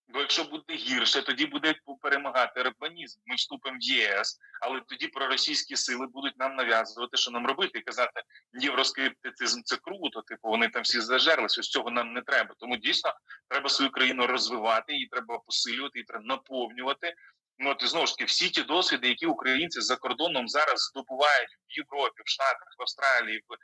[0.09, 3.19] Бо якщо буде гірше, тоді буде перемагати рабанізм.
[3.25, 7.81] Ми вступимо в ЄС, але тоді проросійські сили будуть нам нав'язувати, що нам робити, і
[7.81, 8.21] казати,
[8.53, 10.21] євроскептицизм це круто.
[10.21, 11.61] Типу вони там всі зажерлися.
[11.61, 12.55] Ось цього нам не треба.
[12.59, 13.13] Тому дійсно
[13.49, 17.13] треба свою країну розвивати, її треба посилювати, її треба наповнювати.
[17.59, 21.49] Ну, от і знову ж таки, всі ті досвіди, які українці за кордоном зараз здобувають
[21.49, 23.55] в Європі, в Штатах, в Австралії, в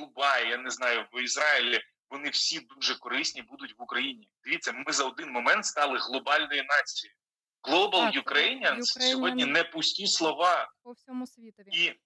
[0.00, 4.28] Дубаї, я не знаю, в Ізраїлі вони всі дуже корисні будуть в Україні.
[4.44, 7.16] Дивіться, ми за один момент стали глобальною нацією.
[7.62, 11.68] Global так, Ukrainians сьогодні не пусті слова по всьому світові.
[11.72, 12.00] І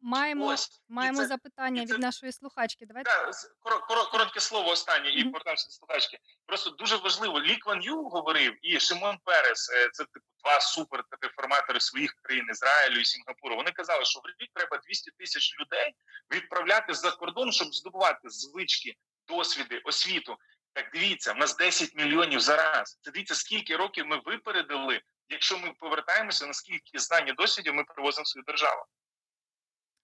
[0.00, 2.86] Маємо ось, маємо це, запитання це, від нашої слухачки.
[2.86, 6.18] Давайте да, кор, кор, коротке слово останнє і повертаємося до слухачки.
[6.46, 7.40] Просто дуже важливо.
[7.40, 9.70] Лі Кван Ю говорив і Шимон Перес.
[9.70, 13.56] Е, це типу два супер реформатори своїх країн Ізраїлю і Сінгапуру.
[13.56, 15.94] Вони казали, що в рік треба 200 тисяч людей
[16.32, 18.94] відправляти за кордон, щоб здобувати звички
[19.28, 20.36] досвіди, освіту.
[20.72, 22.98] Так дивіться, в нас 10 мільйонів зараз.
[23.02, 28.22] Це дивіться, скільки років ми випередили, якщо ми повертаємося, наскільки знань і досвідів ми привозимо
[28.22, 28.82] в свою державу.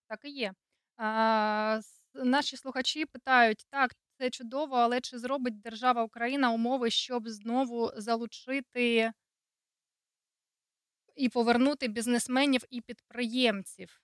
[0.09, 0.53] Так і є.
[0.97, 1.81] А,
[2.15, 9.13] Наші слухачі питають: так, це чудово, але чи зробить держава Україна умови, щоб знову залучити
[11.15, 14.01] і повернути бізнесменів і підприємців?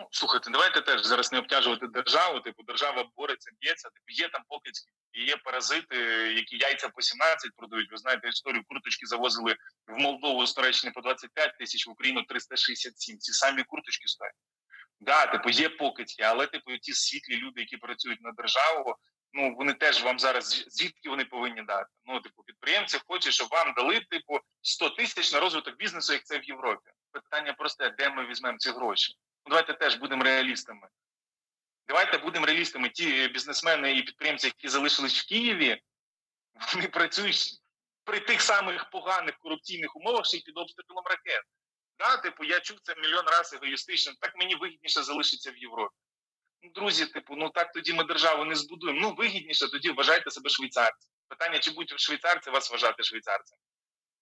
[0.00, 2.40] Ну, слухайте, давайте теж зараз не обтяжувати державу.
[2.40, 3.88] Типу, держава бореться, б'ється.
[3.88, 5.96] Типу, є там покидьки, і є паразити,
[6.36, 7.90] які яйця по 17 продають.
[7.90, 13.18] Ви знаєте, історію курточки завозили в Молдову з Туреччини по 25 тисяч, в Україну 367.
[13.18, 14.34] Ці самі курточки стоять.
[15.00, 18.96] Да, типу, є покидьки, але типу ті світлі люди, які працюють на державу.
[19.32, 21.88] Ну вони теж вам зараз звідки вони повинні дати.
[22.04, 26.38] Ну, типу, підприємці хочуть, щоб вам дали типу 100 тисяч на розвиток бізнесу, як це
[26.38, 26.90] в Європі.
[27.12, 29.14] Питання просте, де ми візьмемо ці гроші.
[29.46, 30.88] Ну, давайте теж будемо реалістами.
[31.88, 32.88] Давайте будемо реалістами.
[32.88, 35.82] Ті бізнесмени і підприємці, які залишились в Києві,
[36.74, 37.60] вони працюють
[38.04, 41.42] при тих самих поганих корупційних умовах, ще й під обстрілом ракет.
[41.98, 45.94] Да, типу, я чув це мільйон разів егоїстично, так мені вигідніше залишитися в Європі.
[46.62, 49.00] Ну, друзі, типу, ну так тоді ми державу не збудуємо.
[49.00, 51.10] Ну, вигідніше, тоді вважайте себе швейцарцем.
[51.28, 53.58] Питання, чи будуть швейцарці вас вважати швейцарцем?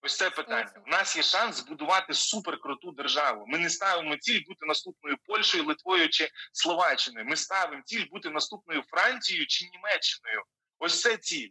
[0.01, 0.81] Ось це питання.
[0.87, 3.45] У нас є шанс збудувати суперкруту державу.
[3.47, 7.25] Ми не ставимо ціль бути наступною Польщею, Литвою чи Словаччиною.
[7.25, 10.43] Ми ставимо ціль бути наступною Францією чи Німеччиною.
[10.79, 11.49] Ось це ціль.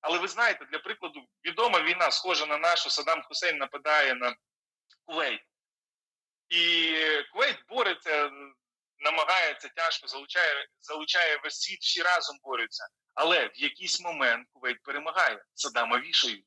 [0.00, 4.36] Але ви знаєте, для прикладу, відома війна, схожа на нашу, Саддам Хусейн нападає на
[5.04, 5.40] Кувейт.
[6.48, 6.94] І
[7.32, 8.30] Кувейт бореться,
[8.98, 12.88] намагається тяжко, залучає залучає весь світ, всі разом борються.
[13.14, 16.46] Але в якийсь момент Кувейт перемагає, Саддама вішають.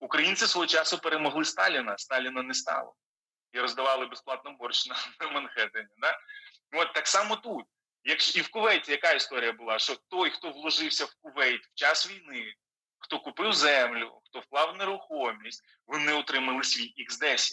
[0.00, 2.94] Українці свого часу перемогли Сталіна, Сталіна не стало.
[3.52, 5.88] І роздавали безплатно борщ на, на Манхеттені.
[5.98, 6.18] Да?
[6.72, 7.66] От так само тут.
[8.04, 9.78] Якщо і в Кувейті яка історія була?
[9.78, 12.54] Що той, хто вложився в Кувейт в час війни,
[12.98, 17.52] хто купив землю, хто вклав нерухомість, вони отримали свій X10.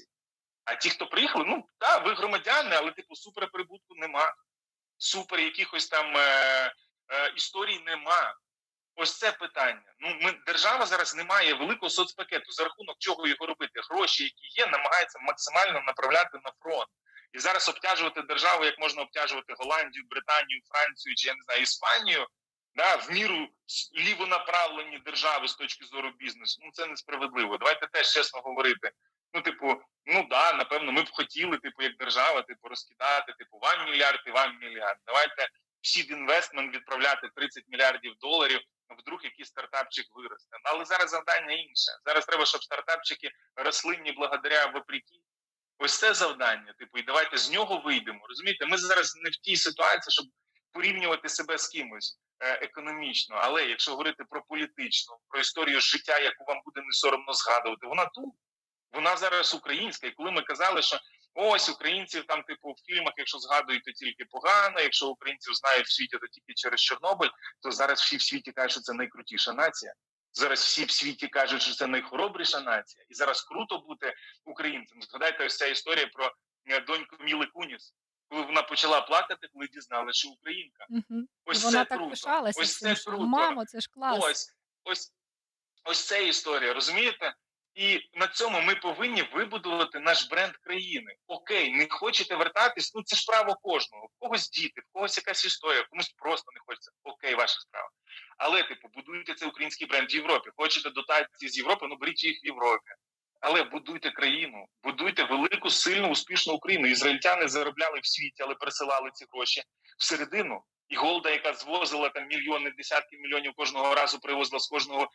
[0.66, 4.34] А ті, хто приїхали, ну так, ви громадяни, але типу суперприбутку нема,
[4.98, 6.22] супер якихось там е,
[7.10, 8.36] е, історій нема.
[9.00, 9.94] Ось це питання.
[10.00, 13.82] Ну, ми держава зараз не має великого соцпакету, за рахунок чого його робити.
[13.90, 16.88] Гроші, які є, намагається максимально направляти на фронт.
[17.34, 22.28] І зараз обтяжувати державу, як можна обтяжувати Голландію, Британію, Францію чи я не знаю Іспанію,
[22.76, 23.48] да, в міру
[23.98, 26.62] лівонаправлені держави з точки зору бізнесу.
[26.64, 27.58] Ну це несправедливо.
[27.58, 28.92] Давайте теж чесно говорити.
[29.34, 33.86] Ну, типу, ну да, напевно, ми б хотіли, типу, як держава, типу, розкидати, типу, вам
[33.86, 34.98] мільярд і вам мільярд.
[35.06, 35.50] Давайте
[35.82, 38.60] всі інвестмент відправляти 30 мільярдів доларів.
[38.90, 40.58] Вдруг якийсь стартапчик виросте.
[40.64, 41.92] Але зараз завдання інше.
[42.06, 45.16] Зараз треба, щоб стартапчики росли не благодаря вопреки.
[45.80, 46.74] Ось це завдання.
[46.80, 48.28] Типу, і давайте з нього вийдемо.
[48.28, 50.26] Розумієте, ми зараз не в тій ситуації, щоб
[50.72, 53.36] порівнювати себе з кимось е, економічно.
[53.36, 58.06] Але якщо говорити про політичну, про історію життя, яку вам буде не соромно згадувати, вона
[58.06, 58.34] тут.
[58.92, 60.08] Вона зараз українська.
[60.08, 60.98] І коли ми казали, що
[61.38, 65.92] ось українців там, типу, в фільмах, якщо згадують, то тільки погано, якщо українців знають в
[65.92, 67.30] світі, то тільки через Чорнобиль,
[67.62, 69.94] то зараз всі в світі кажуть, що це найкрутіша нація.
[70.34, 74.14] Зараз всі в світі кажуть, що це найхоробріша нація, і зараз круто бути
[74.46, 75.02] українцем.
[75.02, 76.32] Згадайте ось ця історія про
[76.66, 77.94] е, доньку Міли Куніс,
[78.30, 80.86] коли вона почала плакати, коли дізналася, що українка.
[80.90, 81.22] Угу.
[81.46, 82.10] Ось вона це так круто.
[82.10, 82.62] пишалася.
[82.62, 83.24] Ось це круто.
[83.24, 84.20] Мамо, це ж клас.
[84.24, 85.14] Ось, ось,
[85.84, 87.34] ось це історія, розумієте?
[87.78, 91.16] І на цьому ми повинні вибудувати наш бренд країни.
[91.28, 92.96] Окей, не хочете вертатись?
[92.96, 94.06] Ну це ж право кожного.
[94.06, 96.92] В когось діти, в когось якась історія, комусь просто не хочеться.
[97.04, 97.90] Окей, ваша справа.
[98.38, 100.50] Але типу, будуйте цей український бренд в Європі.
[100.56, 102.92] Хочете дотації з Європи, ну беріть їх в Європі.
[103.42, 106.88] Але будуйте країну, будуйте велику, сильну, успішну Україну.
[106.88, 109.64] Ізраїльтяни заробляли в світі, але присилали ці гроші
[109.98, 110.64] всередину.
[110.90, 115.10] І голда, яка звозила там мільйони, десятки мільйонів кожного разу привозила з кожного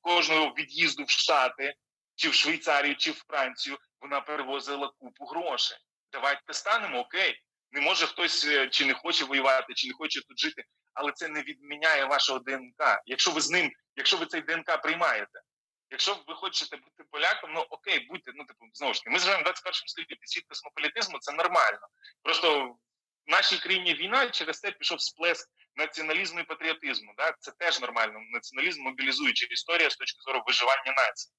[0.00, 1.74] кожного від'їзду в Штати,
[2.14, 5.78] чи в Швейцарію, чи в Францію, вона перевозила купу грошей.
[6.12, 7.42] Давайте станемо окей.
[7.72, 11.28] Не може хтось е, чи не хоче воювати, чи не хоче тут жити, але це
[11.28, 13.02] не відміняє вашого ДНК.
[13.06, 15.40] Якщо ви з ним, якщо ви цей ДНК приймаєте,
[15.90, 19.40] якщо ви хочете бути поляком, ну окей, будьте, ну типу, знову ж таки, ми живемо
[19.40, 20.16] в 21 столітті.
[20.22, 21.86] Світ космополітизму це нормально.
[22.22, 22.76] Просто
[23.26, 27.14] в нашій країні війна через це пішов сплеск націоналізму і патріотизму.
[27.16, 27.34] Да?
[27.40, 28.18] Це теж нормально.
[28.32, 31.32] Націоналізм мобілізуюча історія з точки зору виживання нації.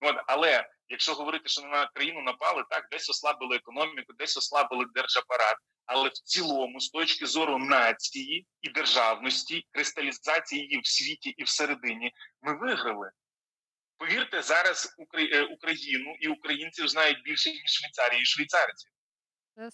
[0.00, 5.56] От, але якщо говорити, що на країну напали, так десь ослабили економіку, десь ослабили держапарат.
[5.86, 12.12] Але в цілому, з точки зору нації і державності, кристалізації її в світі і всередині,
[12.42, 13.10] ми виграли.
[13.96, 18.90] Повірте, зараз е, Україну і українців знають більше ніж Швейцарії і швейцарців,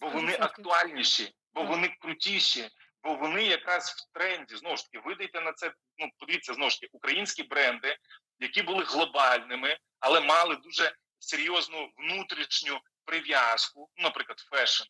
[0.00, 2.68] бо вони актуальніші, бо вони крутіші,
[3.02, 4.56] бо вони якраз в тренді.
[4.56, 5.72] Знову ж таки, видайте на це.
[5.98, 7.96] Ну, подивіться знову ж таки, українські бренди,
[8.38, 14.84] які були глобальними, але мали дуже серйозну внутрішню прив'язку, ну, наприклад, фешн.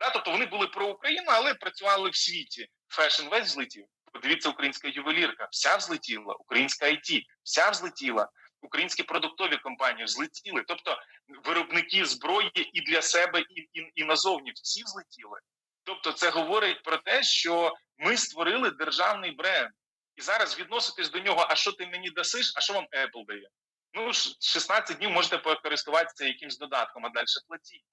[0.00, 2.68] Да, тобто вони були про Україну, але працювали в світі.
[2.88, 3.86] Фешн весь злетів.
[4.12, 8.28] Подивіться, українська ювелірка, вся взлетіла, українська IT, вся взлетіла,
[8.62, 10.64] українські продуктові компанії взлетіли.
[10.68, 10.98] Тобто
[11.44, 15.40] виробники зброї і для себе, і, і, і назовні всі взлетіли.
[15.84, 19.70] Тобто, це говорить про те, що ми створили державний бренд,
[20.16, 23.48] і зараз відноситись до нього, а що ти мені дасиш, а що вам Apple дає?
[23.94, 27.84] Ну 16 днів можете покористуватися якимсь додатком, а далі платіть.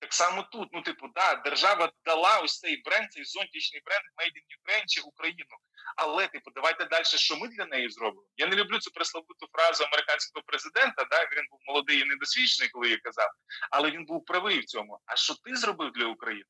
[0.00, 4.36] Так само тут, ну типу, да, держава дала ось цей бренд, цей зонтичний бренд Made
[4.36, 5.56] in Ukraine чи Україну.
[5.96, 8.26] Але типу, давайте далі, що ми для неї зробимо.
[8.36, 11.04] Я не люблю цю пресловуту фразу американського президента.
[11.10, 13.30] Да, він був молодий і недосвідчений, коли я казав,
[13.70, 14.98] але він був правий в цьому.
[15.06, 16.44] А що ти зробив для України?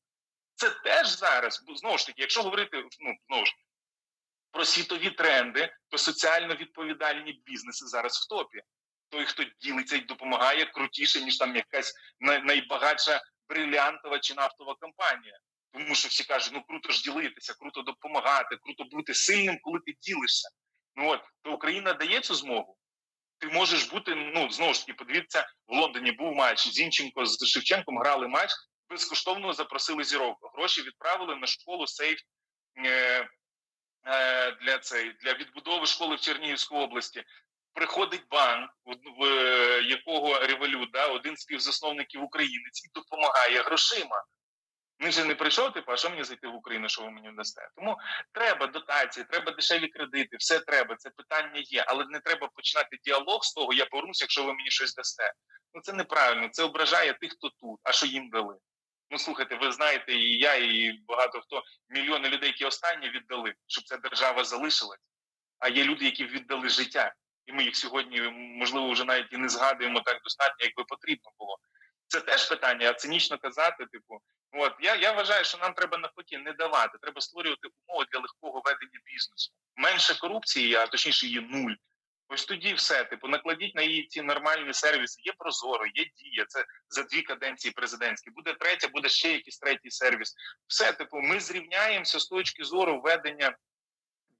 [0.61, 3.53] Це теж зараз, знову ж таки, якщо говорити ну, знову ж
[4.51, 8.61] про світові тренди, то соціально відповідальні бізнеси зараз в топі.
[9.09, 15.39] Той, хто ділиться і допомагає крутіше, ніж там якась найбагатша брилянтова чи нафтова компанія.
[15.73, 19.95] Тому що всі кажуть, ну круто ж ділитися, круто допомагати, круто бути сильним, коли ти
[20.01, 20.49] ділишся.
[20.95, 22.77] Ну от то Україна дає цю змогу.
[23.37, 27.97] Ти можеш бути, ну знову ж таки, подивіться, в Лондоні був матч Зінченко з Шевченком
[27.97, 28.51] грали матч,
[28.91, 30.37] безкоштовно запросили зірок.
[30.53, 32.19] Гроші відправили на школу сейф
[32.85, 33.29] е,
[34.05, 37.23] е, для цей для відбудови школи в Чернігівській області.
[37.73, 39.25] Приходить банк, в, в
[39.81, 44.23] якого револют, да, один з співзасновників українець, і допомагає грошима.
[45.01, 47.69] Він же не прийшов, типу, а що мені зайти в Україну, що ви мені дасте?
[47.75, 47.97] Тому
[48.31, 50.95] треба дотації, треба дешеві кредити, все треба.
[50.95, 54.69] Це питання є, але не треба починати діалог з того, я повернуся, якщо ви мені
[54.69, 55.33] щось дасте.
[55.73, 58.55] Ну це неправильно, це ображає тих, хто тут, а що їм дали.
[59.11, 63.83] Ну слухайте, ви знаєте, і я, і багато хто мільйони людей, які останні віддали, щоб
[63.83, 64.99] ця держава залишилась.
[65.59, 67.13] А є люди, які віддали життя,
[67.45, 71.31] і ми їх сьогодні можливо вже навіть і не згадуємо так достатньо, як би потрібно
[71.37, 71.57] було.
[72.07, 74.19] Це теж питання, а цинічно казати, типу,
[74.51, 76.97] от я я вважаю, що нам треба навпаки не давати.
[77.01, 79.51] Треба створювати умови для легкого ведення бізнесу.
[79.75, 81.73] Менше корупції, а точніше її нуль.
[82.33, 83.03] Ось тоді все.
[83.03, 85.21] Типу, накладіть на її ці нормальні сервіси.
[85.23, 86.45] Є прозоро, є дія.
[86.47, 88.29] Це за дві каденції президентські.
[88.29, 90.33] Буде третя, буде ще якийсь третій сервіс.
[90.67, 93.55] Все, типу, ми зрівняємося з точки зору ведення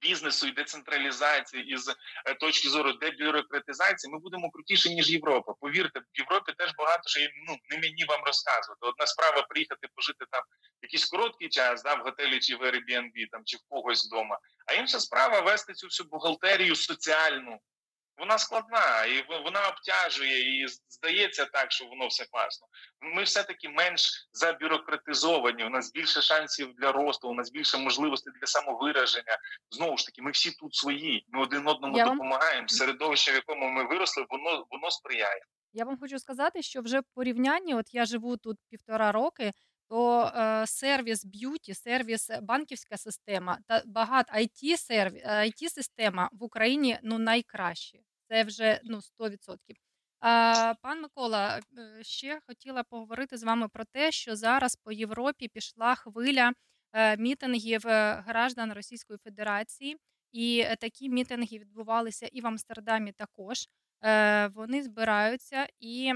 [0.00, 5.52] бізнесу і децентралізації, і з е, точки зору дебюрократизації, ми будемо крутіші ніж Європа.
[5.60, 8.80] Повірте, в Європі теж багато що ну не мені вам розказувати.
[8.80, 10.42] Одна справа приїхати пожити там
[10.82, 14.38] якийсь короткий час, да, в готелі чи в Airbnb, там чи в когось вдома.
[14.66, 17.60] А інша справа вести цю всю бухгалтерію соціальну
[18.22, 22.66] вона складна і вона обтяжує, і здається так, що воно все класно.
[23.00, 25.64] Ми все-таки менш забюрократизовані.
[25.64, 29.38] У нас більше шансів для росту, у нас більше можливостей для самовираження.
[29.70, 31.26] Знову ж таки, ми всі тут свої.
[31.28, 32.60] Ми один одному Я допомагаємо.
[32.60, 32.68] Вам...
[32.68, 35.40] Середовище, в якому ми виросли, воно воно сприяє.
[35.72, 39.52] Я вам хочу сказати, що вже в порівнянні, от я живу тут півтора роки.
[39.88, 46.98] То е, сервіс beauty, сервіс банківська система та багато IT сервіс IT система в Україні
[47.02, 48.04] ну найкращі.
[48.32, 49.58] Це вже ну 100%.
[50.20, 55.48] А, Пан Микола, е, ще хотіла поговорити з вами про те, що зараз по Європі
[55.48, 56.52] пішла хвиля
[56.92, 59.96] е, мітингів е, граждан Російської Федерації,
[60.32, 63.68] і такі мітинги відбувалися і в Амстердамі також.
[64.54, 66.12] Вони збираються і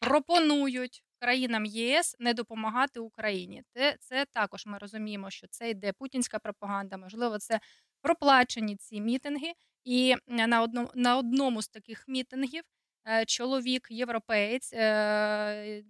[0.00, 3.62] пропонують країнам ЄС не допомагати Україні.
[3.74, 7.60] Це, це також ми розуміємо, що це йде путінська пропаганда, можливо, це
[8.02, 9.52] проплачені ці мітинги.
[9.84, 12.62] І на одному на одному з таких мітингів
[13.08, 15.84] е, чоловік, європеєць е,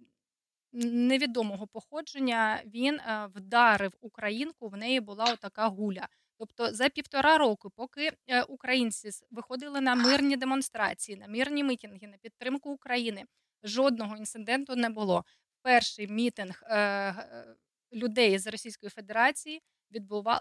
[0.73, 4.69] невідомого походження, він е, вдарив українку.
[4.69, 6.07] В неї була така гуля.
[6.37, 8.11] Тобто за півтора року, поки
[8.47, 13.23] українці виходили на мирні демонстрації, на мирні мітинги, на підтримку України,
[13.63, 15.25] жодного інциденту не було.
[15.61, 16.63] Перший мітинг
[17.93, 19.61] людей з Російської Федерації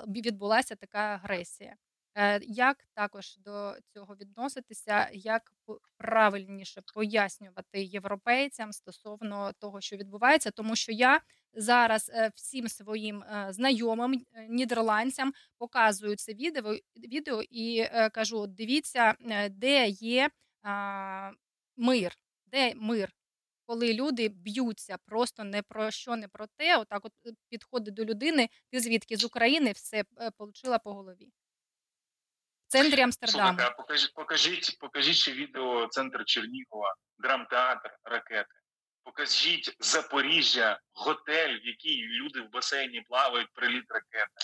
[0.06, 1.76] відбулася така агресія.
[2.14, 5.52] Е, як також до цього відноситися, як
[5.96, 11.20] правильніше пояснювати європейцям стосовно того, що відбувається, тому що я
[11.54, 19.14] зараз е, всім своїм е, знайомим нідерландцям показую це відео відео і кажу: дивіться,
[19.50, 20.30] де є
[21.76, 23.12] мир, де мир.
[23.66, 27.12] Коли люди б'ються просто не про що, не про те, отак, от
[27.48, 29.16] підходить до людини, ти звідки?
[29.16, 30.04] З України все
[30.36, 31.32] получила по голові
[32.70, 33.48] центрі Амстердаму.
[33.48, 38.54] Слухайте, а покажіть, покажіть, покажіть ще відео центр Чернігова, драмтеатр, ракети.
[39.04, 44.40] Покажіть Запоріжжя, готель, в який люди в басейні плавають, приліт ракети.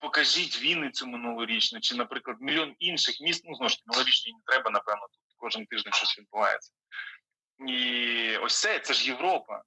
[0.00, 3.42] Покажіть Вінницю минулорічну, чи, наприклад, мільйон інших міст.
[3.44, 6.72] Ну, знову ж таки, минулорічні не треба, напевно, тут кожен тиждень щось відбувається.
[7.66, 9.62] І ось це це ж Європа.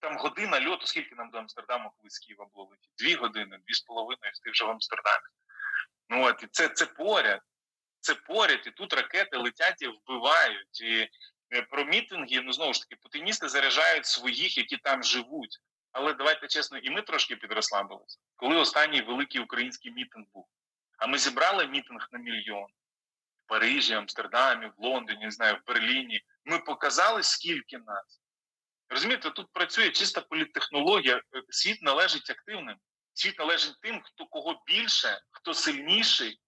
[0.00, 2.94] Там година льоту, скільки нам до Амстердаму коли з Києва було летіти?
[2.98, 5.28] Дві години, дві з половиною, ти вже в Амстердамі.
[6.08, 7.40] Ну от і це це поряд.
[8.00, 10.80] Це поряд, і тут ракети летять і вбивають.
[10.80, 11.08] І
[11.54, 15.58] е, про мітинги, ну знову ж таки, путіністи заряджають своїх, які там живуть.
[15.92, 18.18] Але давайте чесно, і ми трошки підрослабилися.
[18.36, 20.48] Коли останній великий український мітинг був.
[20.98, 22.66] А ми зібрали мітинг на мільйон
[23.44, 26.20] в Парижі, Амстердамі, в Лондоні, не знаю, в Берліні.
[26.44, 28.20] Ми показали, скільки нас.
[28.88, 32.76] Розумієте, тут працює чиста політтехнологія, е, світ належить активним.
[33.14, 36.40] Світ належить тим, хто кого більше, хто сильніший.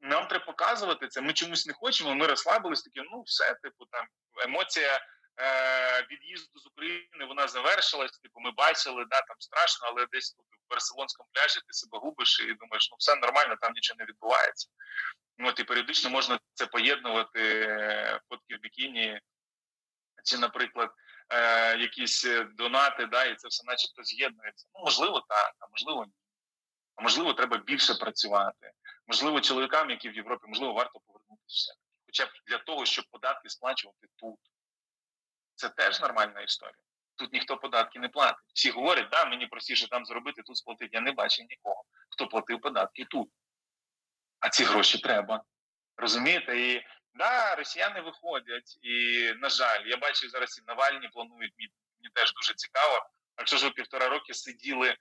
[0.00, 1.20] Нам треба показувати це.
[1.20, 2.14] Ми чомусь не хочемо.
[2.14, 4.06] Ми розслабились такі, ну все, типу, там
[4.44, 5.00] емоція
[5.40, 8.18] е, від'їзду з України вона завершилась.
[8.18, 12.40] Типу, ми бачили, да, там страшно, але десь тут в Барселонському пляжі ти себе губиш
[12.40, 14.68] і думаєш, ну все нормально, там нічого не відбувається.
[15.38, 19.20] Ну, і періодично можна це поєднувати е, фотки в бікіні,
[20.24, 20.90] чи, наприклад,
[21.30, 24.66] е, якісь донати, да, і це все начебто з'єднується.
[24.74, 26.12] Ну, можливо, так, а можливо, ні.
[26.96, 28.72] А можливо, треба більше працювати.
[29.06, 31.74] Можливо, чоловікам, які в Європі, можливо, варто повернутися.
[32.06, 34.38] Хоча б для того, щоб податки сплачувати тут.
[35.54, 36.82] Це теж нормальна історія.
[37.16, 38.46] Тут ніхто податки не платить.
[38.54, 40.90] Всі говорять, да, мені простіше там зробити, тут сплатити.
[40.92, 43.28] Я не бачив нікого, хто платив податки тут.
[44.40, 45.42] А ці гроші треба.
[45.96, 46.60] Розумієте?
[46.60, 46.82] І
[47.18, 52.54] да, росіяни виходять, і, на жаль, я бачу зараз і Навальні планують мені теж дуже
[52.54, 53.06] цікаво.
[53.38, 54.96] Якщо ж ви півтора роки сиділи,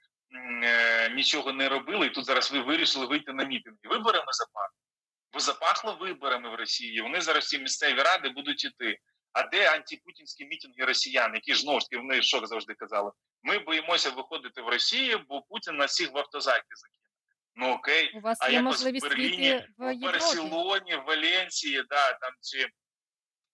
[0.64, 3.80] е, нічого не робили, і тут зараз ви вирішили вийти на мітинги.
[3.84, 4.78] Виборами запахло.
[5.34, 7.02] Бо запахло виборами в Росії.
[7.02, 9.00] Вони зараз ці місцеві ради будуть іти.
[9.34, 13.12] А де антипутінські мітинги росіян, які ж таки вони що завжди казали?
[13.44, 17.07] Ми боїмося виходити в Росію, бо Путін нас всіх в автозаки закине.
[17.58, 22.14] Ну окей, У вас а є можливість в Берліні, в в Барселоні, в Валенції, да,
[22.14, 22.70] там чи,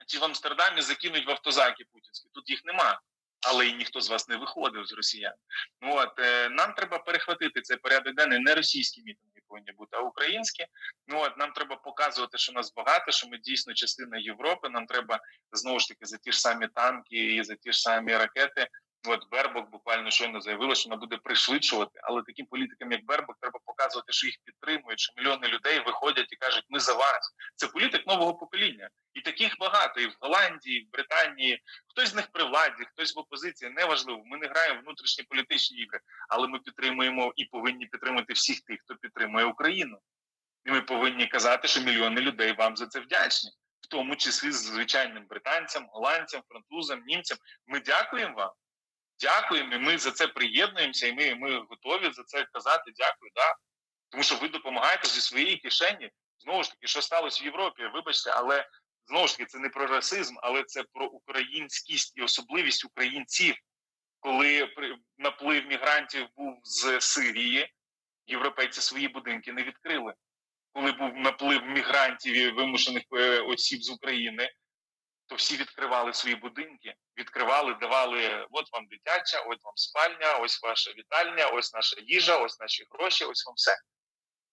[0.07, 2.29] чи в Амстердамі закинуть в автозаки путінські.
[2.33, 3.01] Тут їх нема.
[3.45, 5.33] Але і ніхто з вас не виходив з росіян.
[5.81, 8.39] Ну от е, нам треба перехватити цей порядок денний.
[8.39, 10.65] Не російські мітинги повинні бути, а українські.
[11.07, 14.69] Ну от нам треба показувати, що нас багато, що ми дійсно частина Європи.
[14.69, 15.19] Нам треба
[15.51, 18.67] знову ж таки за ті ж самі танки і за ті ж самі ракети.
[19.07, 23.59] От Бербок буквально щойно заявила, що вона буде пришвидшувати, але таким політикам, як Бербок, треба
[23.65, 27.35] показувати, що їх підтримують, що мільйони людей виходять і кажуть, ми за вас.
[27.55, 31.61] Це політик нового покоління, і таких багато і в Голландії, і в Британії.
[31.87, 33.71] Хтось з них при владі, хтось в опозиції.
[33.71, 34.21] Неважливо.
[34.25, 35.99] Ми не граємо внутрішні політичні ігри,
[36.29, 39.97] але ми підтримуємо і повинні підтримати всіх тих, хто підтримує Україну.
[40.65, 43.51] І ми повинні казати, що мільйони людей вам за це вдячні,
[43.81, 47.37] в тому числі звичайним британцям, голландцям, французам, німцям.
[47.67, 48.51] Ми дякуємо вам.
[49.19, 52.91] Дякуємо, і ми за це приєднуємося, і ми ми готові за це казати.
[52.95, 53.55] Дякую, да.
[54.09, 56.11] Тому що ви допомагаєте зі своєї кишені.
[56.39, 58.67] Знову ж таки, що сталося в Європі, вибачте, але
[59.07, 63.55] знову ж таки це не про расизм, але це про українськість і особливість українців.
[64.19, 64.73] Коли
[65.17, 67.73] наплив мігрантів був з Сирії,
[68.27, 70.13] європейці свої будинки не відкрили.
[70.73, 74.49] Коли був наплив мігрантів і вимушених е, осіб з України,
[75.33, 80.91] то всі відкривали свої будинки, відкривали, давали от вам дитяча, от вам спальня, ось ваша
[80.91, 83.77] вітальня, ось наша їжа, ось наші гроші, ось вам все.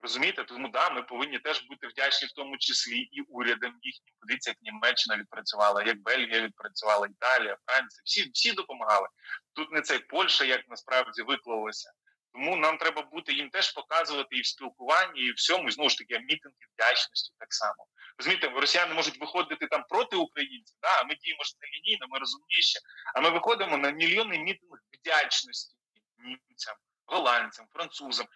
[0.02, 0.44] Розумієте?
[0.44, 4.14] Тому да, ми повинні теж бути вдячні, в тому числі і урядам їхнім.
[4.20, 8.02] Подивіться, як Німеччина відпрацювала, як Бельгія відпрацювала, Італія, Франція.
[8.04, 9.08] Всі всі допомагали.
[9.52, 11.92] Тут не цей Польща, як насправді виклалося.
[12.32, 15.90] Тому нам треба бути їм теж показувати і в спілкуванні, і в всьому, і знову
[15.90, 17.86] ж таки, мітинги вдячності так само.
[18.18, 22.78] Розумієте, росіяни можуть виходити там проти українців, да, а ми діємо ж нелінійно, ми розумніші.
[23.14, 25.76] А ми виходимо на мільйони мітинг вдячності
[26.18, 26.74] німцям,
[27.06, 28.26] голландцям, французам.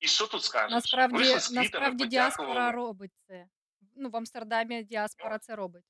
[0.00, 0.70] І що тут скажеш?
[0.70, 3.46] Насправді, Вийшли насправді діаспора робить це.
[3.96, 5.84] Ну, в Амстердамі діаспора це робить.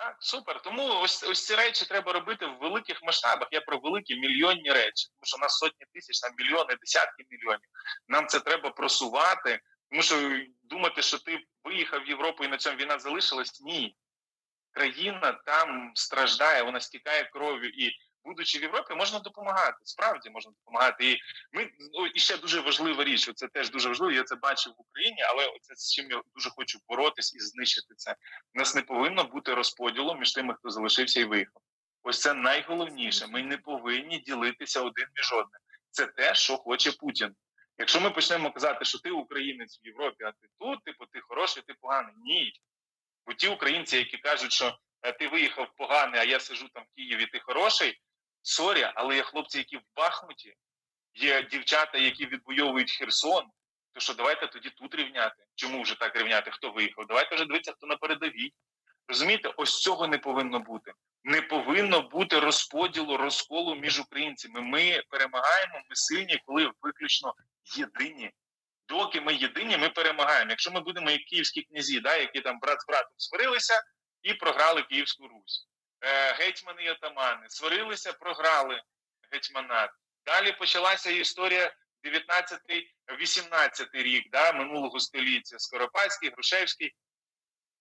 [0.00, 0.62] Так, супер.
[0.62, 3.48] Тому ось ось ці речі треба робити в великих масштабах.
[3.52, 7.68] Я про великі мільйонні речі, тому що у нас сотні тисяч, там мільйони, десятки мільйонів.
[8.08, 12.76] Нам це треба просувати, тому що думати, що ти виїхав в Європу і на цьому
[12.76, 13.96] війна залишилась, ні.
[14.70, 17.90] Країна там страждає, вона стікає кров'ю і.
[18.24, 19.76] Будучи в Європі, можна допомагати.
[19.82, 21.10] Справді можна допомагати.
[21.10, 21.18] І
[21.52, 23.30] ми ну, і ще дуже важлива річ.
[23.34, 24.12] Це теж дуже важливо.
[24.12, 27.94] Я це бачив в Україні, але це з чим я дуже хочу боротись і знищити
[27.94, 28.16] це.
[28.54, 31.62] У нас не повинно бути розподілу між тими, хто залишився і виїхав.
[32.02, 33.26] Ось це найголовніше.
[33.26, 35.60] Ми не повинні ділитися один між одним.
[35.90, 37.34] Це те, що хоче Путін.
[37.78, 41.62] Якщо ми почнемо казати, що ти українець в Європі, а ти тут, типу, ти хороший,
[41.66, 42.14] ти поганий.
[42.24, 42.52] Ні.
[43.26, 44.78] Бо ті українці, які кажуть, що
[45.18, 48.00] ти виїхав поганий, а я сижу там в Києві, ти хороший.
[48.42, 50.54] Sorry, але є хлопці, які в Бахмуті,
[51.14, 53.44] є дівчата, які відвойовують Херсон.
[53.92, 55.44] То що давайте тоді тут рівняти.
[55.54, 56.50] Чому вже так рівняти?
[56.50, 57.06] Хто виїхав?
[57.06, 58.52] Давайте вже дивитися, хто на передовій.
[59.08, 60.92] Розумієте, ось цього не повинно бути.
[61.24, 64.60] Не повинно бути розподілу, розколу між українцями.
[64.60, 67.34] Ми перемагаємо, ми сильні, коли виключно
[67.76, 68.30] єдині.
[68.88, 70.50] Доки ми єдині, ми перемагаємо.
[70.50, 73.82] Якщо ми будемо як київські князі, да, які там брат з братом сварилися
[74.22, 75.68] і програли Київську Русь.
[76.38, 78.82] Гетьмани і отамани сварилися, програли
[79.32, 79.90] гетьманат.
[80.26, 81.74] Далі почалася історія
[82.04, 85.58] 19-18 рік да, минулого століття.
[85.58, 86.94] Скоропадський, Грушевський,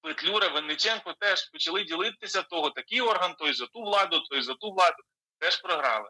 [0.01, 4.72] Петлюра, Винниченко теж почали ділитися того, такий орган, той за ту владу, той за ту
[4.72, 5.03] владу,
[5.39, 6.09] теж програли.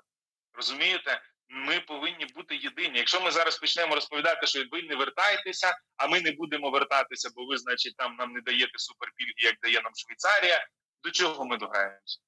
[0.53, 1.21] Розумієте?
[1.51, 2.97] Ми повинні бути єдині.
[2.97, 7.45] Якщо ми зараз почнемо розповідати, що ви не вертаєтеся, а ми не будемо вертатися, бо
[7.45, 10.67] ви, значить, там нам не даєте суперпільги, як дає нам Швейцарія,
[11.03, 12.19] До чого ми дограємося?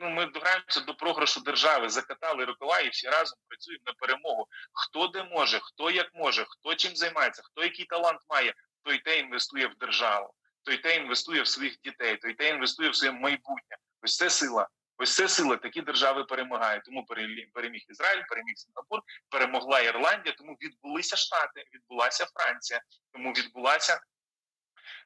[0.00, 4.46] Ну, Ми дограємося до програшу держави, закатали рукава і всі разом працюємо на перемогу.
[4.72, 9.18] Хто де може, хто як може, хто чим займається, хто який талант має, той те
[9.18, 13.76] інвестує в державу, той те інвестує в своїх дітей, той те інвестує в своє майбутнє.
[14.02, 14.68] Ось це сила.
[14.96, 15.56] Ось це сила.
[15.56, 16.84] Такі держави перемагають.
[16.84, 17.06] Тому
[17.54, 20.34] переміг Ізраїль, переміг Сингапур, перемогла Ірландія.
[20.38, 22.80] Тому відбулися Штати, відбулася Франція,
[23.12, 24.00] тому відбулася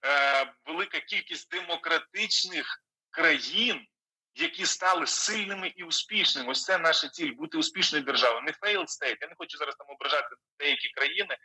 [0.06, 2.83] е, велика кількість демократичних
[3.14, 3.86] країн
[4.34, 6.50] які стали сильними і успішними.
[6.50, 8.42] Ось це наша ціль бути успішною державою.
[8.42, 9.16] Не failed state.
[9.20, 11.36] Я не хочу зараз там ображати деякі країни.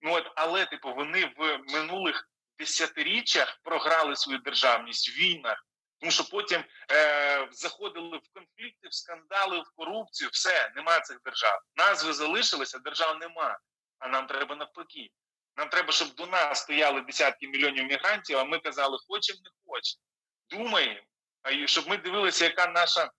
[0.00, 5.66] Ну от але типу вони в минулих десятиріччях програли свою державність в війнах.
[6.00, 10.30] Тому що потім е, заходили в конфлікти, в скандали, в корупцію.
[10.32, 11.60] Все, нема цих держав.
[11.76, 13.58] Назви залишилися, держав нема.
[13.98, 15.10] А нам треба навпаки.
[15.56, 18.38] Нам треба, щоб до нас стояли десятки мільйонів мігрантів.
[18.38, 20.02] А ми казали, хочемо, не хочемо.
[20.50, 21.00] Думаємо,
[21.66, 23.10] щоб ми дивилися, яка наша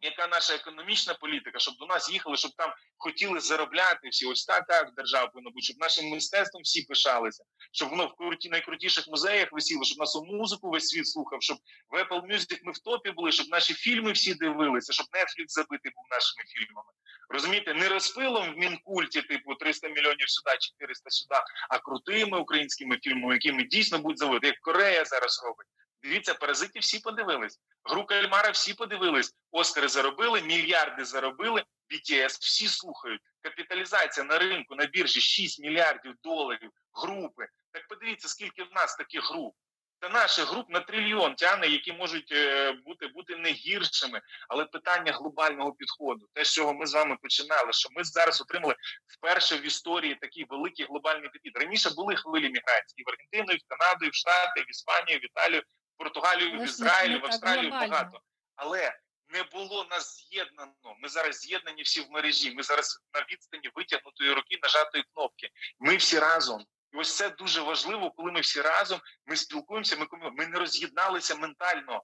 [0.00, 4.26] яка наша економічна політика, щоб до нас їхали, щоб там хотіли заробляти всі.
[4.26, 8.48] Ось так так держава повинна бути, щоб нашим мистецтвом всі пишалися, щоб воно в круті
[8.48, 11.58] найкрутіших музеях висіло, щоб нашу музику весь світ слухав, щоб
[11.90, 15.92] в Apple Music ми в топі були, щоб наші фільми всі дивилися, щоб Netflix забитий
[15.94, 16.88] був нашими фільмами.
[17.28, 21.40] Розумієте, не розпилом в мінкульті, типу 300 мільйонів сюди, 400 сюди,
[21.70, 25.66] а крутими українськими фільмами, якими дійсно будуть заводити, як Корея зараз робить.
[26.02, 27.60] Дивіться, паразиті всі подивились.
[27.84, 29.34] Гру Кальмара всі подивились.
[29.50, 31.64] Оскари заробили, мільярди заробили.
[31.90, 33.20] BTS всі слухають.
[33.42, 36.70] Капіталізація на ринку на біржі 6 мільярдів доларів.
[36.92, 37.46] Групи.
[37.72, 39.54] Так подивіться, скільки в нас таких груп.
[40.00, 45.12] Та наших груп на трильйон тягне, які можуть е, бути бути не гіршими, але питання
[45.12, 48.74] глобального підходу, те, з чого ми з вами починали, що ми зараз отримали
[49.06, 51.56] вперше в історії такий великий глобальний підхід.
[51.56, 55.62] Раніше були хвилі міграції в Аргентину, і в Канаду, в Штати, в Іспанію, в Італію.
[56.00, 58.20] Португалію, в Ізраїль, в Австралію багато.
[58.56, 58.98] Але
[59.28, 60.96] не було нас з'єднано.
[61.02, 62.54] Ми зараз з'єднані всі в мережі.
[62.54, 65.48] Ми зараз на відстані витягнутої руки, нажатої кнопки.
[65.78, 66.64] Ми всі разом.
[66.92, 69.96] І ось це дуже важливо, коли ми всі разом ми спілкуємося.
[69.96, 72.02] Ми ми не роз'єдналися ментально.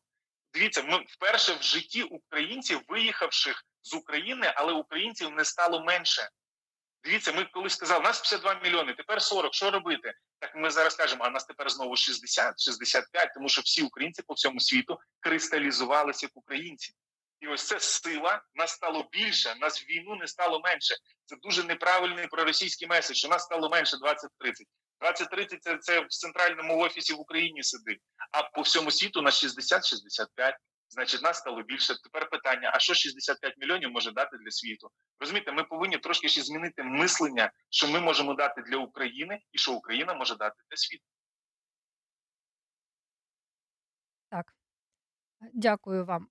[0.54, 6.28] Дивіться, ми вперше в житті українців, виїхавших з України, але українців не стало менше.
[7.06, 10.14] Дивіться, ми колись сказали, у нас 52 мільйони, тепер 40, що робити?
[10.38, 14.34] Так ми зараз кажемо, а нас тепер знову 60, 65, тому що всі українці по
[14.34, 16.92] всьому світу кристалізувалися як українці.
[17.40, 20.94] І ось це сила, нас стало більше, нас війну не стало менше.
[21.24, 24.16] Це дуже неправильний проросійський меседж, що нас стало менше 20-30.
[25.00, 28.00] 20-30 це, це в центральному офісі в Україні сидить,
[28.32, 30.52] а по всьому світу на 60-65
[30.88, 31.94] значить нас стало більше.
[32.02, 34.90] Тепер питання: а що 65 мільйонів може дати для світу?
[35.20, 39.72] Розумієте, ми повинні трошки ще змінити мислення, що ми можемо дати для України, і що
[39.72, 41.04] Україна може дати для світу.
[44.30, 44.52] Так.
[45.40, 46.28] Дякую вам.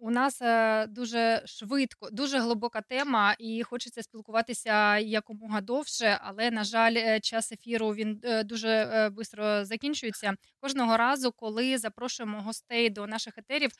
[0.00, 6.18] У нас е, дуже швидко, дуже глибока тема, і хочеться спілкуватися якомога довше.
[6.22, 10.34] Але на жаль, е, час ефіру він е, дуже швидко закінчується.
[10.60, 13.70] Кожного разу, коли запрошуємо гостей до наших етерів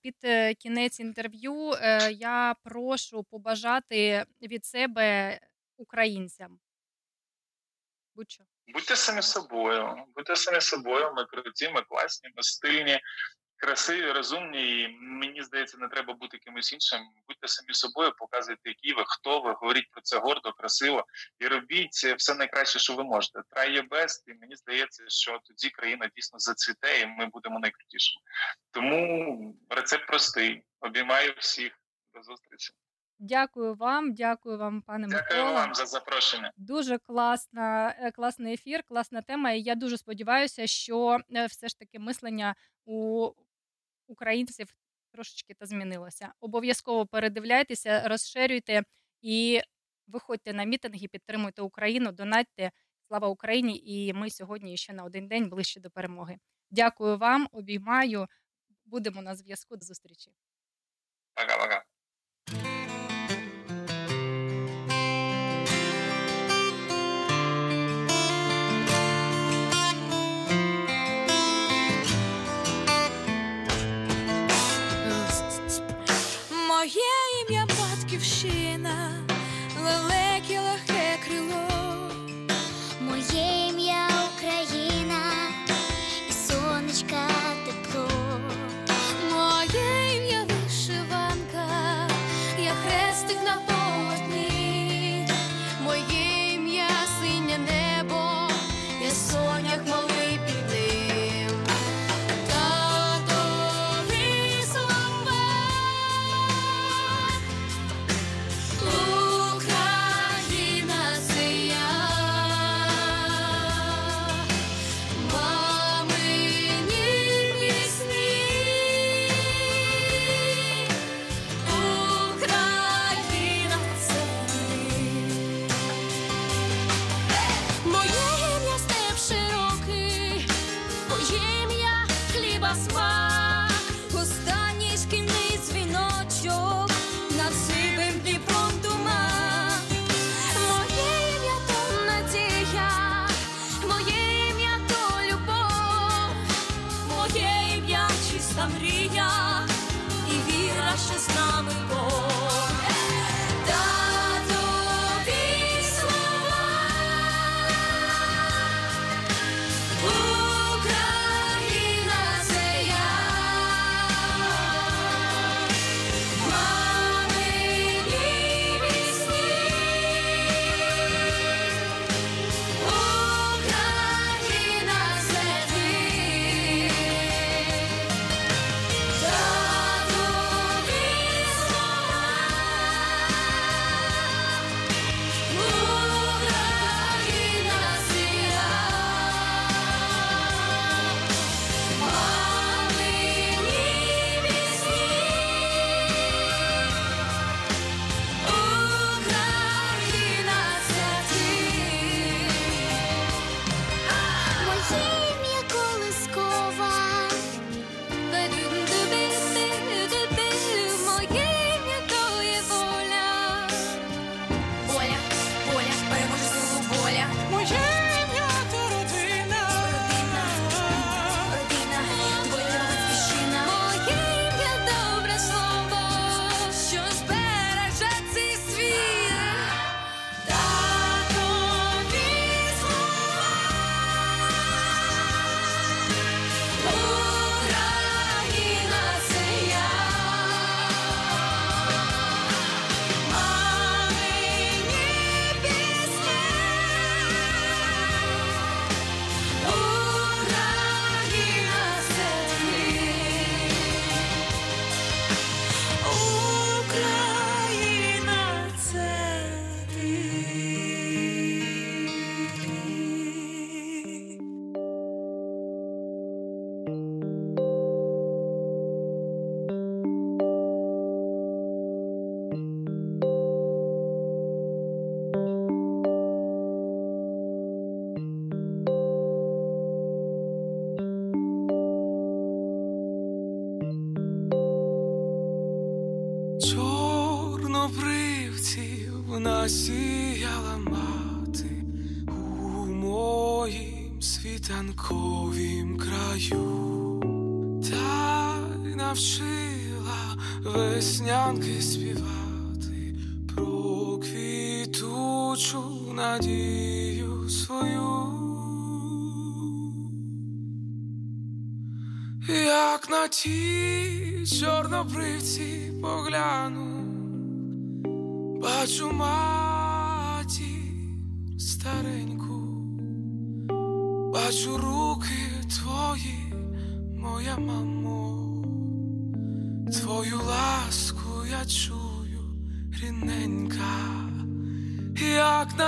[0.00, 0.16] під
[0.58, 1.72] кінець інтерв'ю,
[2.10, 5.38] я прошу побажати від себе
[5.76, 6.58] українцям.
[8.14, 8.44] Будь-що.
[8.68, 11.12] Будьте самі собою, будьте самі собою.
[11.16, 13.00] Ми круті, ми класні, ми стильні
[13.64, 14.82] красиві, розумні.
[14.82, 17.00] і Мені здається, не треба бути кимось іншим.
[17.28, 21.04] Будьте самі собою, показуйте, які ви, хто ви, говоріть про це гордо, красиво
[21.38, 23.38] і робіть все найкраще, що ви можете.
[23.38, 28.22] Try your best, і мені здається, що тоді країна дійсно зацвіте, і ми будемо найкрутішими.
[28.70, 30.62] Тому рецепт простий.
[30.80, 31.72] Обіймаю всіх
[32.14, 32.74] до зустрічі.
[33.18, 35.26] Дякую вам, дякую вам, пане Микола.
[35.30, 36.52] Дякую вам за запрошення.
[36.56, 39.50] Дуже класна, е, класний ефір, класна тема.
[39.50, 42.54] І я дуже сподіваюся, що е, все ж таки мислення
[42.84, 43.30] у
[44.06, 44.74] українців
[45.12, 46.32] трошечки та змінилося.
[46.40, 48.82] Обов'язково передивляйтеся, розширюйте
[49.22, 49.60] і
[50.06, 52.70] виходьте на мітинги, підтримуйте Україну, донатьте.
[53.08, 53.82] Слава Україні!
[53.84, 56.38] І ми сьогодні ще на один день ближче до перемоги.
[56.70, 58.26] Дякую вам, обіймаю.
[58.84, 59.76] Будемо на зв'язку.
[59.76, 60.30] До зустрічі.
[61.34, 61.84] Пока-пока.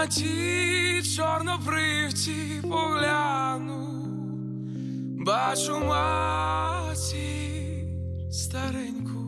[0.06, 4.04] на ті чорнобривці погляну,
[5.26, 7.16] бачу матір
[8.30, 9.20] стареньку,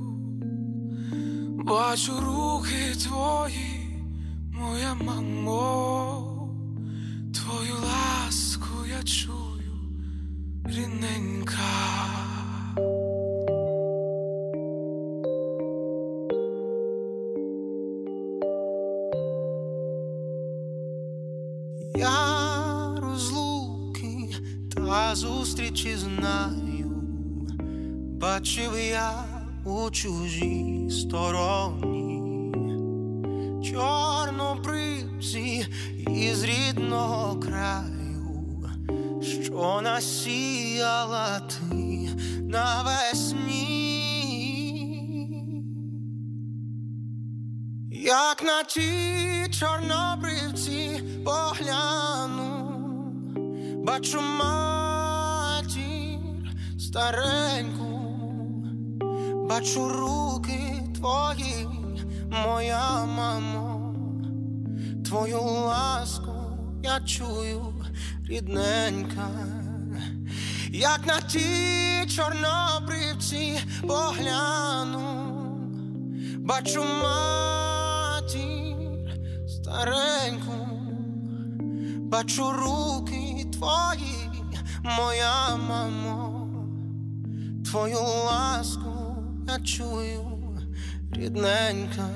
[1.65, 3.91] бачу руки твої,
[4.53, 6.18] моя мамо.
[25.89, 26.91] світі знаю,
[28.21, 29.25] бачив я
[29.65, 32.23] у чужій стороні,
[33.73, 35.67] чорнобривці
[36.11, 38.71] із рідного краю,
[39.23, 42.09] що насіяла ти
[42.43, 43.69] навесні,
[47.91, 48.91] як на ті
[49.51, 52.71] чорнобривці погляну,
[53.85, 54.88] бачу ма
[56.89, 58.01] стареньку,
[59.49, 61.69] бачу руки твої,
[62.31, 63.95] моя мамо,
[65.05, 66.33] твою ласку
[66.83, 67.75] я чую,
[68.29, 69.29] рідненька,
[70.71, 73.59] як на ті чорнобривці
[73.89, 75.05] погляну,
[76.39, 78.37] бачу матір
[79.49, 80.69] стареньку,
[81.99, 84.29] бачу руки твої.
[84.85, 86.28] Моя мамо
[87.71, 89.17] твою ласку
[89.49, 90.61] я чую
[91.13, 92.09] рідненька.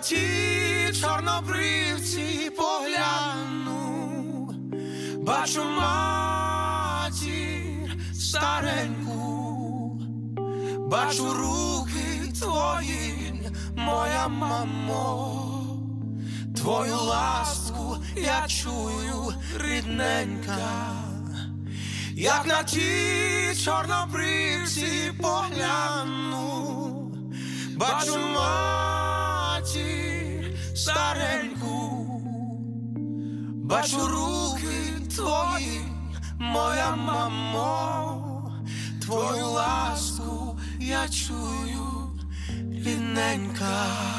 [0.00, 0.28] ті
[1.00, 4.50] чорнобривці погляну,
[5.22, 7.16] бачу матір
[8.14, 10.00] стареньку,
[10.90, 13.42] бачу руки твої,
[13.76, 15.44] моя мамо,
[16.56, 19.34] твою ласку я чую
[19.64, 20.92] рідненька,
[22.14, 22.80] як на ті
[23.64, 27.12] чорнобривці погляну,
[27.76, 28.87] бачу матір
[30.88, 32.06] стареньку,
[33.54, 35.80] бачу руки твої,
[36.38, 38.52] моя мамо,
[39.02, 42.18] твою ласку я чую,
[42.84, 44.17] рідненька.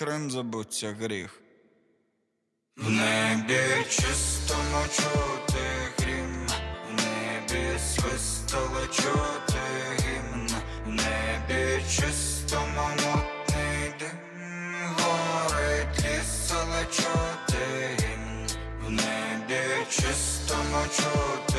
[0.00, 1.40] Крим забуться гріх.
[2.76, 5.64] В небі чистому чути
[5.98, 6.46] грім,
[6.88, 9.60] в небі свистало чути
[10.00, 10.48] гімн,
[10.86, 18.46] в небі чистому мутний дим, горить ліс, але чути гімн,
[18.86, 21.49] в небі чистому чути.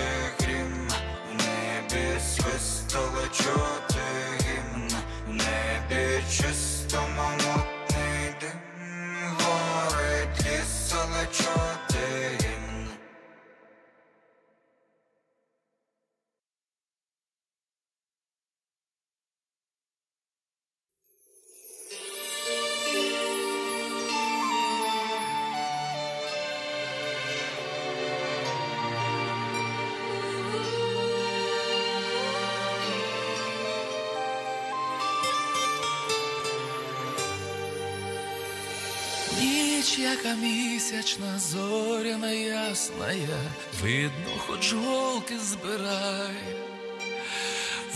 [40.11, 43.39] Далека місячна зоря неясная,
[43.81, 46.35] видно, хоч голки збирай,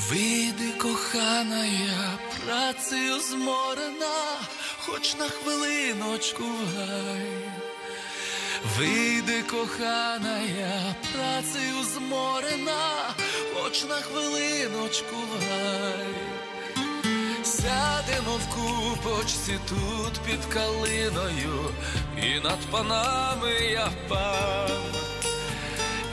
[0.10, 4.40] вийди, коханая, працею зморена,
[4.86, 6.44] хоч на хвилиночку
[6.76, 7.28] гай.
[8.78, 13.14] Вийди, коханая, працею зморена,
[13.54, 15.16] хоч на хвилиночку
[15.50, 16.25] гай.
[17.66, 21.74] Сядемо в купочці тут під калиною,
[22.18, 24.70] і над панами я пан.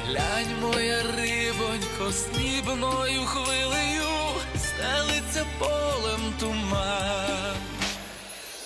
[0.06, 4.10] Глянь, моя рибонько, снібною хвилею,
[4.56, 7.56] стелиться полем туман.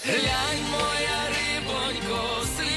[0.04, 2.75] Глянь, моя рибонько, слід.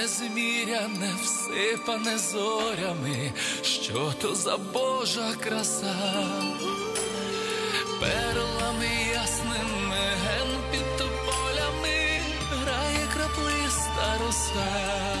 [0.00, 3.32] Небо незміряне, всипане зорями,
[3.62, 5.94] що то за Божа краса,
[8.00, 12.20] перлами ясними ген під тополями
[12.50, 15.19] грає краплиста роса.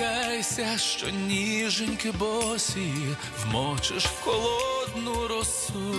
[0.00, 2.92] Лякайся, що ніженьки босі
[3.42, 5.94] вмочиш в холодну росу.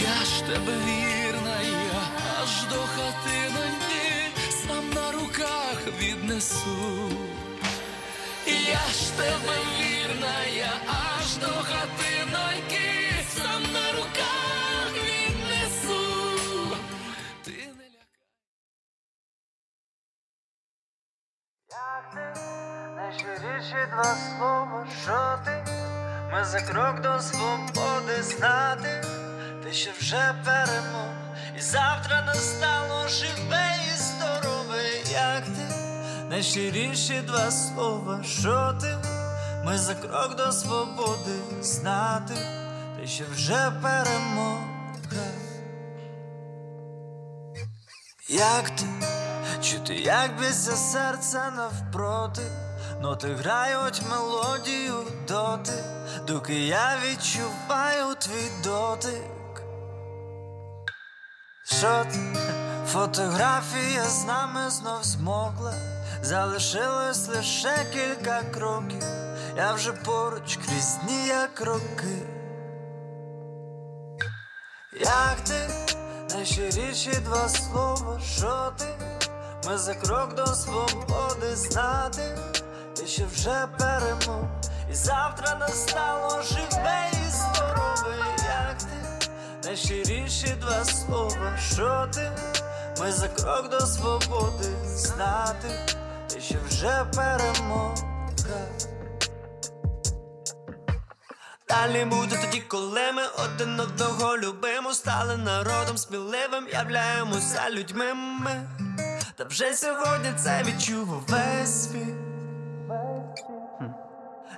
[0.00, 2.00] Я ж тебе вірна, я
[2.42, 7.10] аж до хатиноньки сам на руках віднесу.
[8.46, 12.07] Я ж тебе вірна, я аж до хатиноньки
[22.96, 25.64] Найщиріші два слова, що ти,
[26.32, 29.04] ми за крок до свободи знати,
[29.64, 31.12] ти ще вже перемог,
[31.56, 34.82] і завтра настало живе і здорове,
[35.12, 35.74] як ти,
[36.28, 38.96] найщиріші два слова, що ти,
[39.64, 42.34] ми за крок до свободи знати,
[43.00, 44.78] ти ще вже перемога.
[48.30, 48.84] Як ти,
[49.62, 52.42] чути, як б'ється серце навпроти,
[53.00, 54.94] ноти грають мелодію
[55.28, 55.84] доти,
[56.26, 59.62] доки я відчуваю твій дотик.
[61.64, 62.18] Що ти?
[62.92, 65.74] Фотографія з нами знов змокла,
[66.22, 69.02] залишилось лише кілька кроків,
[69.56, 72.22] я вже поруч крізь дні, як роки.
[75.00, 75.68] Як ти,
[76.34, 78.86] найщиріші два слова, що ти,
[79.68, 82.38] ми за крок до свободи знати,
[82.96, 84.44] ти ще вже перемог,
[84.90, 89.28] і завтра настало живе і здорове, як ти,
[89.64, 92.32] найщиріші два слова, що ти,
[93.00, 95.68] ми за крок до свободи знати,
[96.28, 97.94] ти ще вже перемога.
[101.68, 108.87] Далі буде тоді, коли ми один одного любимо, стали народом сміливим, являємося людьми ми.
[109.48, 112.14] Вже сьогодні це відчув весь світ.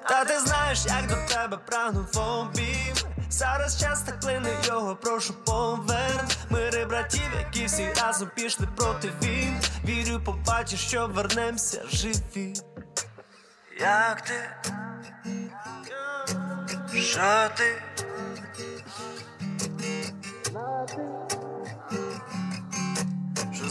[0.09, 2.95] Та ти знаєш, як до тебе прагнув обійм.
[3.31, 6.29] Зараз час так плине його, прошу поверн.
[6.51, 9.57] Мири братів, які всі разом пішли проти він.
[9.85, 12.55] Вірю, побачиш, що вернемося живі.
[13.81, 14.51] Як ти?
[17.01, 17.83] Що ти?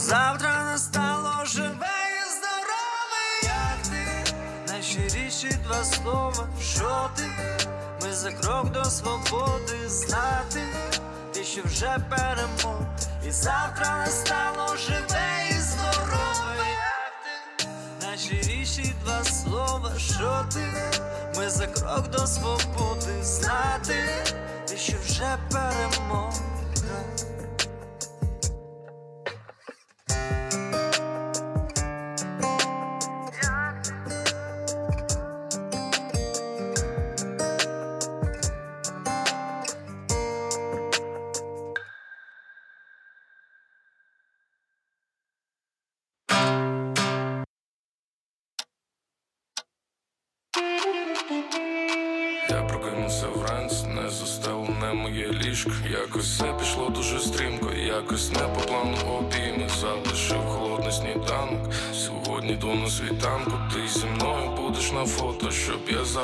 [0.10, 4.34] Завтра настало живе і здорове, як ти?
[4.68, 7.30] Найщиріші два слова, що ти?
[8.02, 10.64] Ми за крок до свободи знати,
[11.34, 12.82] ти ще вже перемог,
[13.28, 17.14] і завтра настало живе і здорове, як
[17.58, 17.68] ти?
[18.06, 20.66] Найщиріші два слова, що ти?
[21.38, 24.10] Ми за крок до свободи знати,
[24.68, 26.49] ти ще вже перемога.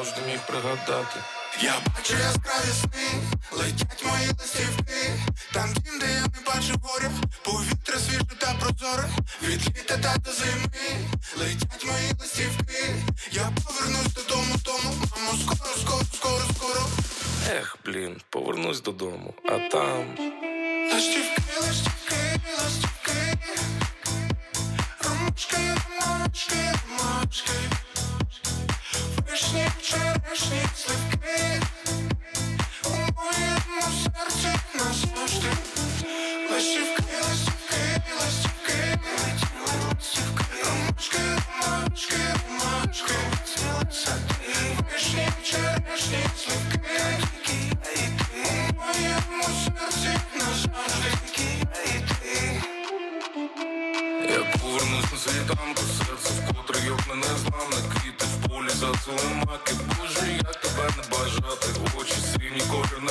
[0.06, 1.20] Завжди міг пригадати.
[1.62, 3.08] Я бачу яскраві сни,
[3.52, 5.20] летять мої листівки,
[5.54, 7.12] там дім, де я не бачу горя,
[7.44, 9.10] повітря свіже та прозоре,
[9.44, 10.70] від літа та до зими,
[11.38, 12.96] летять мої листівки,
[13.32, 16.88] я повернусь додому, тому, мамо, скоро, скоро, скоро, скоро.
[17.50, 20.18] Ех, блін, повернусь додому, а там.
[20.94, 23.38] Листівки, листівки, листівки,
[25.04, 25.58] ромашки,
[26.00, 27.52] ромашки, ромашки,
[29.86, 31.62] вишні, черешні, сливки,
[32.86, 35.48] у моєму серці назавжди.
[36.52, 41.35] Листівки, листівки, листівки, листівки, ромашки, ромашки, ромашки,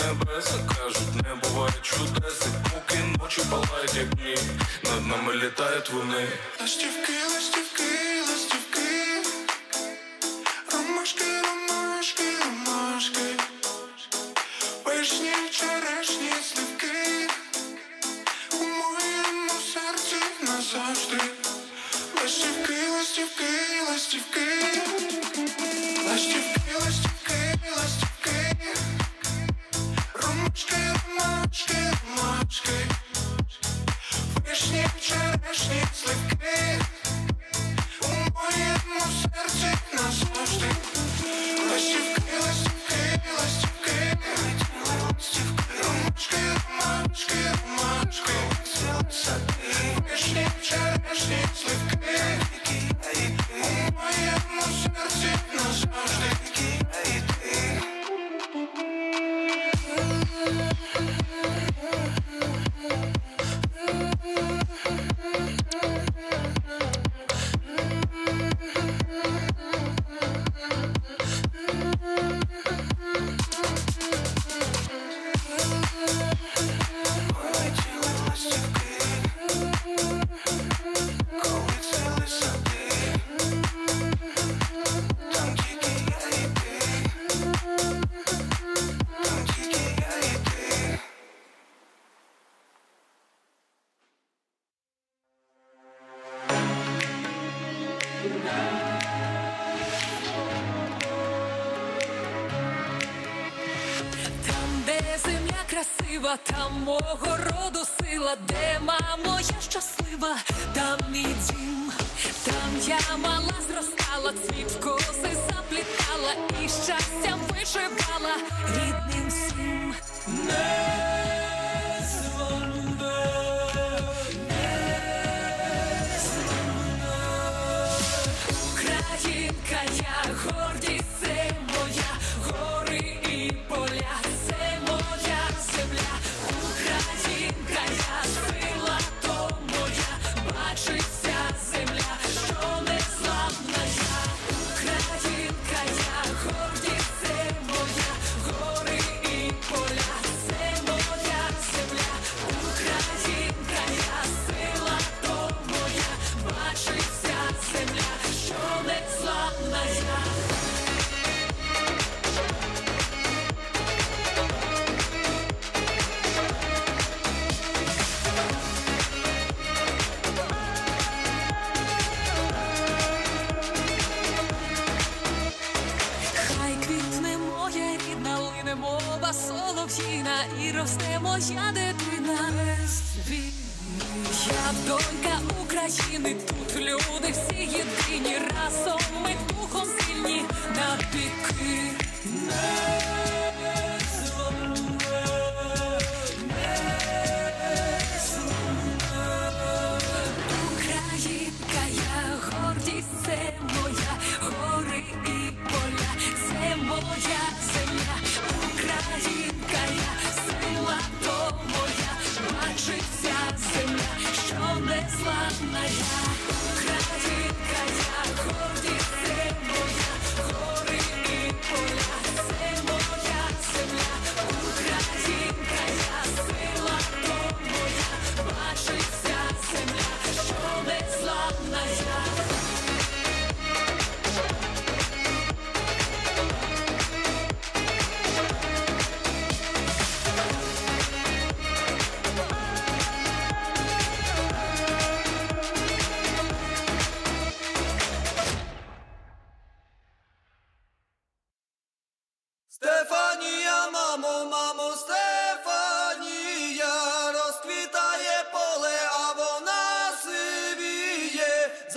[0.06, 4.38] небеса кажуть, не буває чудес, і поки ночі палають, як дні,
[4.84, 6.28] над нами літають вони.
[6.60, 9.22] Ластівки, ластівки, ластівки,
[10.72, 13.28] ромашки, ромашки, ромашки,
[14.84, 17.28] вишні, черешні, сливки,
[18.52, 21.20] у моєму серці назавжди.
[22.22, 23.50] Ластівки, ластівки,
[23.90, 24.83] ластівки.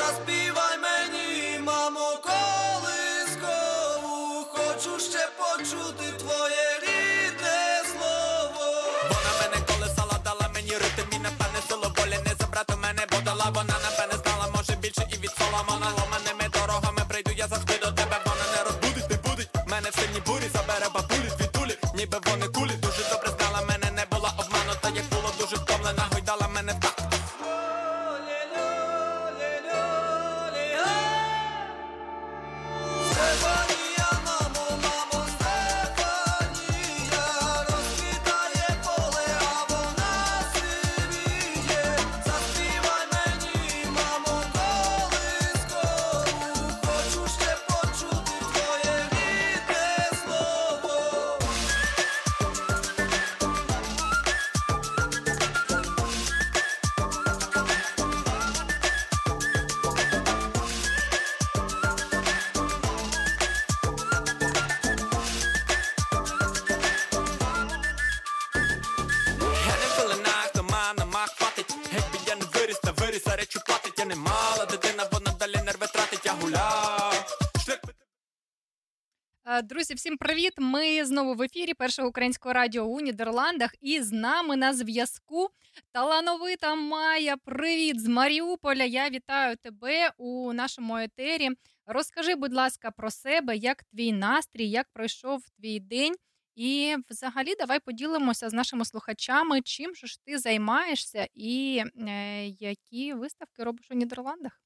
[0.07, 3.47] заспівай мені, мамо, колискову,
[4.49, 6.26] хочу ще почути.
[81.77, 83.71] Першого українського радіо у Нідерландах.
[83.81, 85.49] І з нами на зв'язку
[85.91, 87.37] талановита Майя.
[87.37, 88.83] Привіт з Маріуполя.
[88.83, 91.49] Я вітаю тебе у нашому етері.
[91.85, 96.15] Розкажи, будь ласка, про себе, як твій настрій, як пройшов твій день.
[96.55, 103.13] І взагалі давай поділимося з нашими слухачами, чим же ж ти займаєшся і е, які
[103.13, 104.61] виставки робиш у Нідерландах.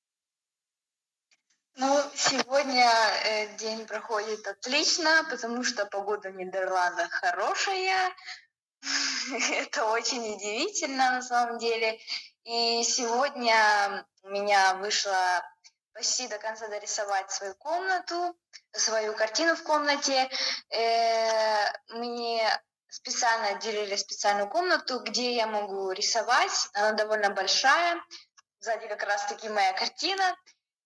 [1.76, 2.92] Ну, сегодня
[3.24, 8.14] э, день проходит отлично, потому что погода в Нидерландах хорошая.
[9.52, 11.98] Это очень удивительно на самом деле.
[12.44, 15.44] И сегодня у меня вышло
[15.94, 18.36] почти до конца дорисовать свою комнату,
[18.74, 20.30] свою картину в комнате.
[20.72, 22.46] Э, Мне
[22.90, 26.68] специально отделили специальную комнату, где я могу рисовать.
[26.74, 27.96] Она довольно большая.
[28.60, 30.36] Сзади как раз-таки моя картина.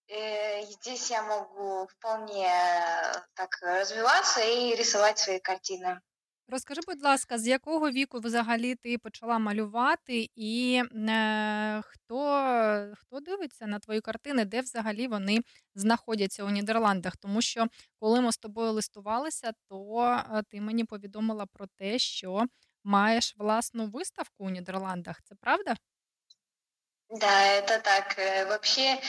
[0.09, 6.01] Э, и Здесь я могу вполне э, так развиваться и рисовать свои картины.
[6.48, 13.66] Розкажи, будь ласка, з якого віку взагалі ти почала малювати, і е, хто, хто дивиться
[13.66, 15.39] на твої картини, де взагалі вони
[15.74, 17.16] знаходяться у Нідерландах?
[17.16, 17.66] Тому що
[18.01, 22.44] коли ми з тобою листувалися, то е, ти мені повідомила про те, що
[22.85, 25.23] маєш власну виставку у Нідерландах.
[25.23, 25.74] Це правда?
[27.10, 28.18] Да, это так.
[28.18, 28.99] Э, Вообще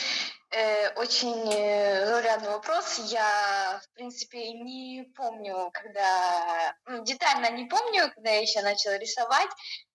[0.50, 2.98] э, очень э, заурядный вопрос.
[2.98, 6.76] Я, в принципе, не помню, когда...
[6.86, 9.50] ну, детально не помню, когда я еще начала рисовать.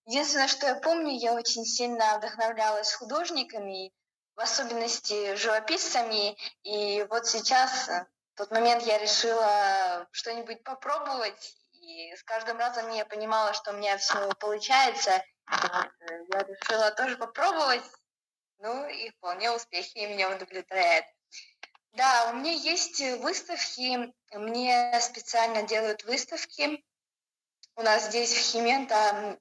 [0.05, 3.91] Единственное, что я помню, я очень сильно вдохновлялась художниками,
[4.35, 6.35] в особенности живописцами.
[6.63, 11.55] И вот сейчас, э, в тот момент я решила что-нибудь попробовать.
[11.73, 15.23] И с каждым разом я понимала, что у меня все получается.
[15.51, 17.83] Я решила тоже попробовать.
[18.59, 21.05] Ну и вполне успехи меня удовлетворяют.
[21.93, 24.13] Да, у меня есть э, выставки.
[24.31, 26.83] Мне специально делают выставки.
[27.75, 29.37] У нас здесь в Химента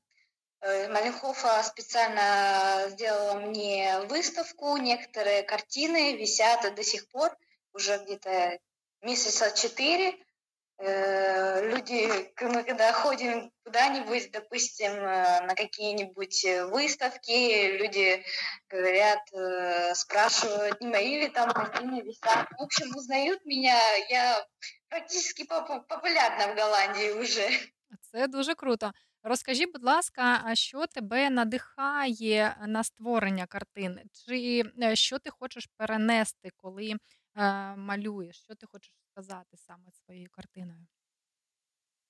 [0.61, 4.77] э, Маленхофа специально сделала мне выставку.
[4.79, 7.37] Некоторые картины висят до сих пор,
[7.73, 8.59] уже где-то
[9.03, 10.19] месяца четыре.
[10.80, 18.24] Э, Люди, к- мы когда ходим куда-нибудь, допустим, э, на какие-нибудь э, выставки, люди
[18.70, 22.48] говорят, э, спрашивают, не мои ли там картины висят.
[22.60, 23.80] В общем, узнают меня.
[24.10, 24.46] Я
[24.90, 27.50] практически поп- популярна в Голландии уже.
[28.12, 28.92] Це дуже круто.
[29.24, 34.00] Розкажи, будь ласка, а що тебе надихає на створення картин?
[34.26, 36.96] Чи е, що ти хочеш перенести, коли е,
[37.76, 38.36] малюєш?
[38.44, 40.87] Що ти хочеш сказати саме своєю картиною?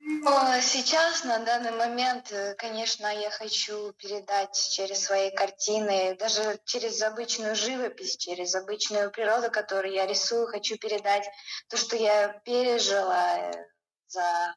[0.03, 7.03] Но сейчас, на данный момент, э, конечно, я хочу передать через свои картины, даже через
[7.03, 11.29] обычную живопись, через обычную природу, которую я рисую, хочу передать
[11.69, 13.53] то, что я пережила э,
[14.07, 14.55] за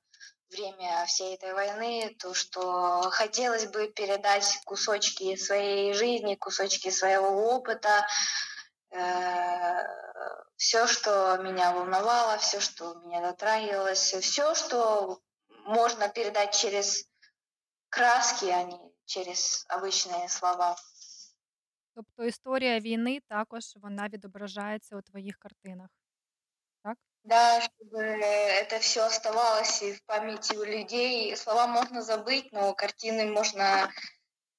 [0.50, 8.08] время всей этой войны, то, что хотелось бы передать кусочки своей жизни, кусочки своего опыта,
[10.57, 17.07] все, что меня волновало, все, что меня затрагивалось, все, что можно передать через
[17.91, 20.77] краски, а не через обычные слова.
[21.95, 25.89] Тобто історія війни також вона відображається у твоїх картинах.
[26.85, 26.97] Так?
[27.25, 27.99] Да, чтобы
[28.63, 31.37] это все оставалось и в памяти у людей.
[31.37, 33.93] Слова можно забыть, но картины можно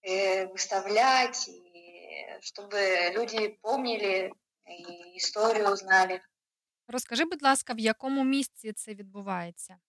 [0.02, 1.63] э, выставлять, и
[2.42, 4.34] чтобы люди помнили
[4.66, 6.22] и историю знали.
[6.88, 9.80] Розкажи, будь ласка, в якому місці це відбувається?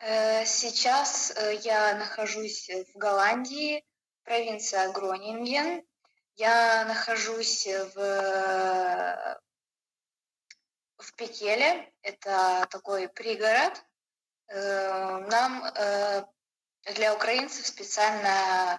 [0.00, 3.84] Э, Сейчас э, я нахожусь в Голландии,
[4.22, 5.82] провинция Гронинген.
[6.36, 7.96] Я нахожусь в,
[10.96, 13.84] в Пекеле, это такой пригород.
[14.48, 16.24] Э, Нам э,
[16.94, 18.78] для украинцев специально э,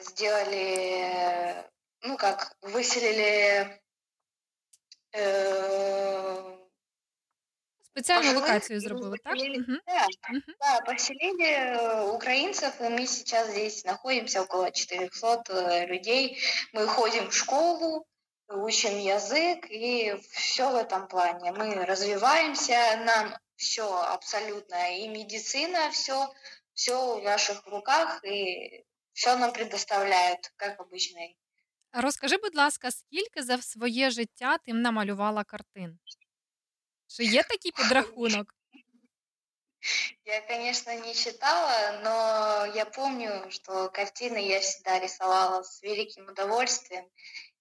[0.00, 1.64] сделали,
[2.02, 3.80] ну как, выселили
[5.12, 6.58] э,
[7.94, 9.34] Спеціальну пожилых локацію и зробили, так?
[9.34, 9.78] поселили- Мгм.
[9.86, 10.06] Да,
[10.60, 16.38] да, поселили э, украинцев, и мы сейчас здесь находимся, около 400 э, людей.
[16.72, 18.06] Мы ходим в школу,
[18.48, 21.52] учим язык, и все в этом плане.
[21.52, 26.32] Мы развиваемся, нам все абсолютно, и медицина, все,
[26.74, 31.37] все в наших руках, и все нам предоставляют, как обычный.
[31.91, 35.99] А Розкажи, будь ласка, скільки за своє життя ти намалювала картин?
[37.07, 38.53] Чи є такий підрахунок?
[40.25, 47.05] Я, конечно, не читала, но я помню, что картины я всегда рисовала с великим удовольствием.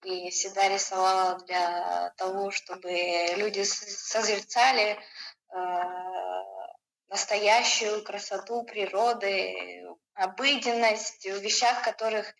[0.06, 2.90] и всегда рисовала для того, чтобы
[3.36, 5.56] люди созерцали э,
[7.08, 9.84] настоящую красоту природы,
[10.22, 12.34] обыденность в вещах, которых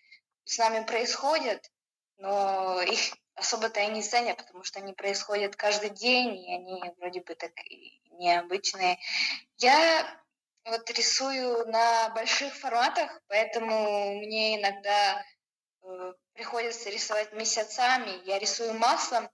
[0.44, 1.70] с нами происходят,
[2.18, 7.20] но их особо-то и не ценят, потому что они происходят каждый день, и они вроде
[7.22, 7.52] бы так
[8.10, 8.98] необычные.
[9.58, 10.22] Я
[10.64, 15.24] вот рисую на больших форматах, поэтому мне иногда
[15.82, 18.24] э, приходится рисовать месяцами.
[18.24, 19.28] Я рисую маслом,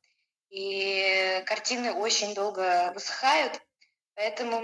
[0.48, 3.60] и картины очень долго высыхают,
[4.14, 4.60] поэтому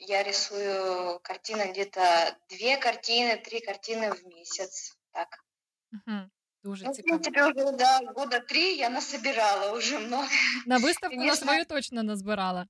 [0.00, 4.96] я рисую картины где-то две картины, три картины в месяц.
[5.12, 5.28] Так.
[5.92, 6.30] Угу.
[6.62, 7.20] Дуже Ну, в цікаво.
[7.20, 10.28] принципе, уже да, года три я насобирала уже много.
[10.66, 11.46] На виставку на Конечно.
[11.46, 12.66] свою точно назбирала.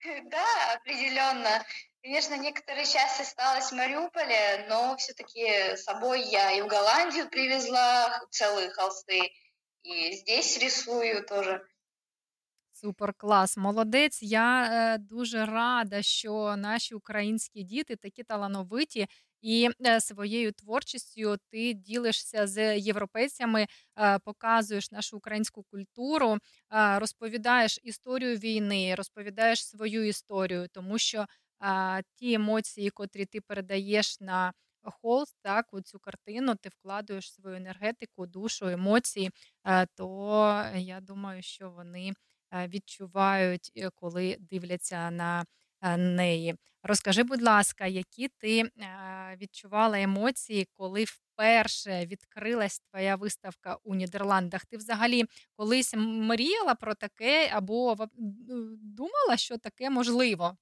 [0.30, 1.64] Да, определенно.
[2.02, 8.20] Конечно, некоторая часть осталась в Мариуполе, но все-таки с собой я и в Голландию привезла
[8.30, 9.32] целые холсты,
[9.82, 11.66] и здесь рисую тоже.
[12.86, 14.22] Супер клас, молодець.
[14.22, 19.06] Я е, дуже рада, що наші українські діти такі талановиті,
[19.40, 23.66] і е, своєю творчістю ти ділишся з європейцями,
[23.98, 26.38] е, показуєш нашу українську культуру,
[26.96, 31.26] розповідаєш історію війни, розповідаєш свою історію, тому що
[32.14, 34.52] ті емоції, котрі ти передаєш на
[34.82, 39.30] холст, так, у цю картину, ти вкладуєш свою енергетику, душу, емоції,
[39.94, 42.12] то я думаю, що вони
[42.52, 45.44] відчувають, е, коли дивляться на
[45.82, 46.54] е, неї.
[46.82, 48.70] Розкажи, будь ласка, які ти е,
[49.40, 54.64] відчувала емоції, коли вперше відкрилась твоя виставка у Нідерландах?
[54.66, 55.24] Ти взагалі
[55.56, 57.96] колись мріяла про таке або
[58.82, 60.56] думала, що таке можливо?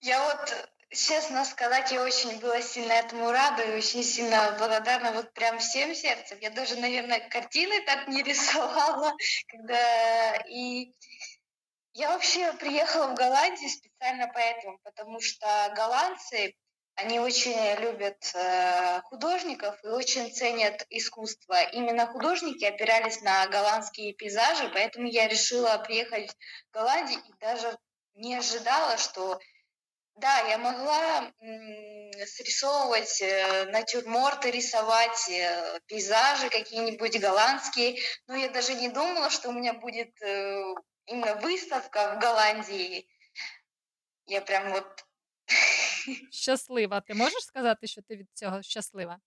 [0.00, 5.32] Я вот, честно сказать, я очень была сильно этому рада и очень сильно благодарна вот
[5.32, 6.38] прям всем сердцем.
[6.40, 9.12] Я даже, наверное, картины так не рисовала,
[9.48, 10.36] когда...
[10.48, 10.92] И
[11.94, 15.46] я вообще приехала в Голландию специально поэтому, потому что
[15.76, 16.54] голландцы,
[16.94, 21.62] они очень любят э, художников и очень ценят искусство.
[21.72, 26.30] Именно художники опирались на голландские пейзажи, поэтому я решила приехать
[26.68, 27.78] в Голландию и даже
[28.14, 29.40] не ожидала, что
[30.16, 31.32] да, я могла
[32.26, 39.52] срисовывать э, натюрморты, рисовать э, пейзажи какие-нибудь голландские, но я даже не думала, что у
[39.52, 40.74] меня будет э,
[41.06, 43.08] именно выставка в Голландии.
[44.26, 45.04] Я прям вот
[46.30, 47.00] Щаслива.
[47.00, 49.20] Ти можеш сказати, що ти від цього щаслива?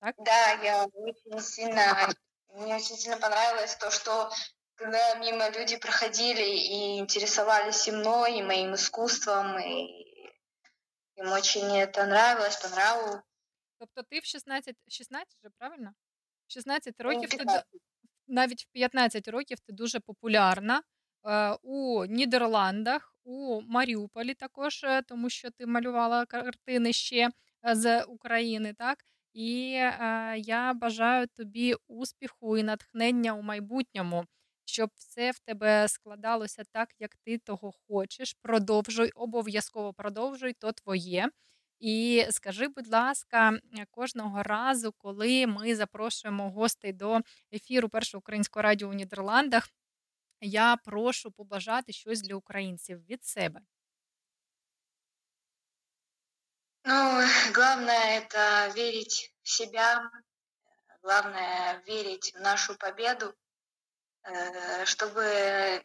[0.00, 0.14] Так?
[0.18, 2.08] Да, я очень сильно,
[2.54, 4.30] мне очень сильно понравилось то, что
[4.76, 10.06] когда мимо люди проходили и интересовались и мной, и моим искусством, и
[11.16, 13.22] им очень это нравилось, по нраву.
[13.78, 15.94] Тобто ти в 16, 16 же, правильно?
[16.46, 17.44] В 16 років ти
[18.28, 20.82] навіть в 15 років ти дуже популярна
[21.24, 27.30] е, у Нідерландах, у Маріуполі також, е, тому що ти малювала картини ще
[27.68, 28.98] е, з України, так?
[29.32, 29.68] І
[30.36, 34.24] я бажаю тобі успіху і натхнення у майбутньому,
[34.68, 38.36] щоб все в тебе складалося так, як ти того хочеш.
[38.42, 41.28] Продовжуй, обов'язково продовжуй, то твоє.
[41.80, 43.58] І скажи, будь ласка,
[43.90, 47.20] кожного разу, коли ми запрошуємо гостей до
[47.52, 49.68] ефіру першого українського радіо у Нідерландах,
[50.40, 53.60] я прошу побажати щось для українців від себе.
[56.84, 57.20] Ну,
[57.52, 60.08] главное это верить в себя,
[61.02, 63.34] главное верить в нашу победу,
[64.85, 65.23] чтобы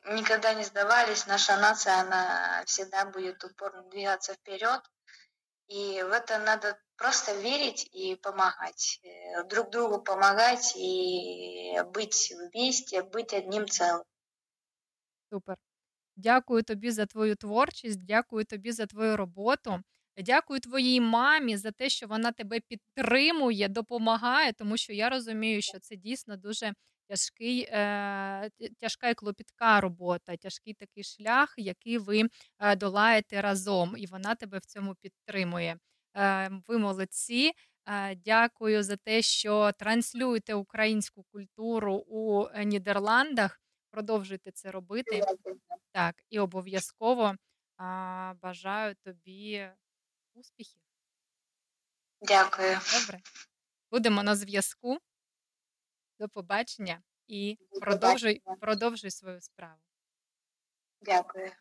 [0.04, 1.26] никогда не сдавались.
[1.26, 4.80] Наша нация, она всегда будет упорно двигаться вперед.
[5.68, 9.00] И в это надо просто верить и помогать.
[9.02, 14.04] Э, Друг другу помогать и быть вместе, быть одним целым.
[15.32, 15.56] Супер.
[16.16, 19.80] Дякую тобі за твою творчість, дякую тобі за твою роботу.
[20.16, 25.78] Дякую твоїй мамі за те, що вона тебе підтримує, допомагає, тому що я розумію, що
[25.78, 26.72] це дійсно дуже
[27.11, 32.23] тяжкий, е, тяжка і клопітка робота, тяжкий такий шлях, який ви
[32.59, 35.77] е, долаєте разом, і вона тебе в цьому підтримує.
[36.17, 37.51] Е, ви молодці.
[38.25, 43.61] Дякую за те, що транслюєте українську культуру у Нідерландах.
[43.91, 45.23] Продовжуйте це робити.
[45.91, 47.35] Так, і обов'язково
[48.41, 49.69] бажаю тобі
[50.33, 50.81] успіхів.
[52.21, 52.77] Дякую.
[52.99, 53.19] Добре.
[53.91, 54.97] Будемо на зв'язку.
[56.21, 59.79] До побачення і продовжуй, продовжуй свою справу.
[61.01, 61.51] Дякую.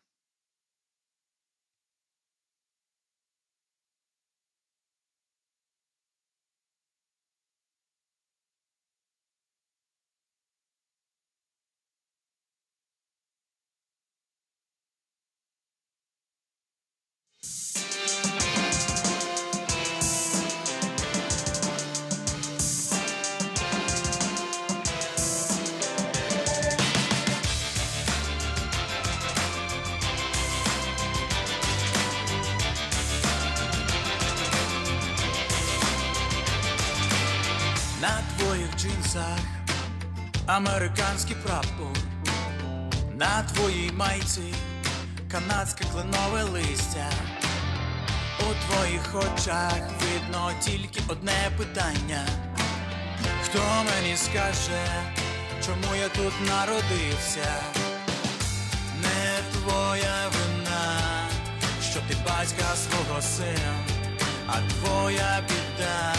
[40.51, 41.97] Американський прапор,
[43.15, 44.53] на твоїй майці
[45.31, 47.11] канадське кленове листя.
[48.39, 52.25] У твоїх очах видно тільки одне питання.
[53.43, 54.85] Хто мені скаже,
[55.65, 57.53] чому я тут народився?
[59.01, 60.99] Не твоя вина,
[61.91, 63.75] що ти батька свого сина,
[64.47, 66.15] а твоя біда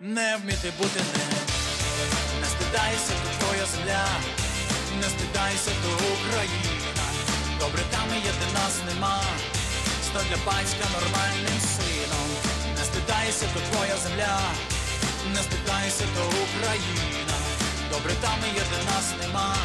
[0.00, 1.45] не вміти бути ним.
[2.66, 4.06] Стидайся, то твоя земля,
[4.96, 7.06] не стидайся, то Україна.
[7.60, 9.22] Добре там є, де нас нема.
[10.04, 12.28] Сто для батька нормальним сином.
[12.78, 14.38] Не стидайся, то твоя земля,
[15.34, 17.36] не стидайся, то Україна.
[17.92, 19.56] Добре там є, де нас нема.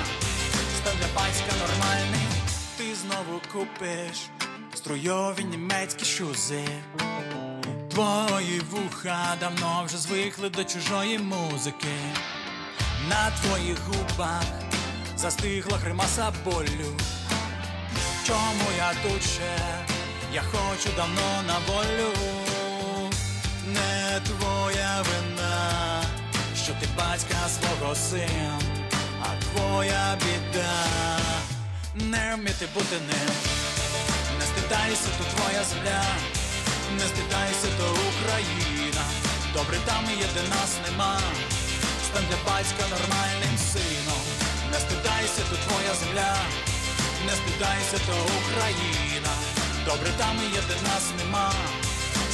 [0.77, 2.27] Сто для батька нормальний.
[2.77, 4.17] Ти знову купиш
[4.75, 6.65] струйові німецькі шузи.
[7.91, 11.95] Твої вуха давно вже звикли до чужої музики.
[13.09, 14.43] На твоїх губах
[15.17, 16.97] застигла гримаса болю.
[18.27, 19.57] Чому я тут ще?
[20.33, 22.13] Я хочу давно на волю.
[23.67, 26.03] Не твоя вина,
[26.63, 28.59] що ти батька свого сина,
[29.21, 31.17] а твоя біда
[31.95, 33.35] не вміти бути ним.
[34.39, 36.03] Не стидайся, то твоя земля,
[36.93, 39.01] не стидайся, то Україна.
[39.53, 41.19] Добре там є, де нас нема.
[42.11, 44.21] Стань для батька нормальним сином.
[44.71, 46.35] Не стидайся, то твоя земля,
[47.25, 49.33] не стидайся, то Україна.
[49.85, 51.53] Добре там і є, де нас нема.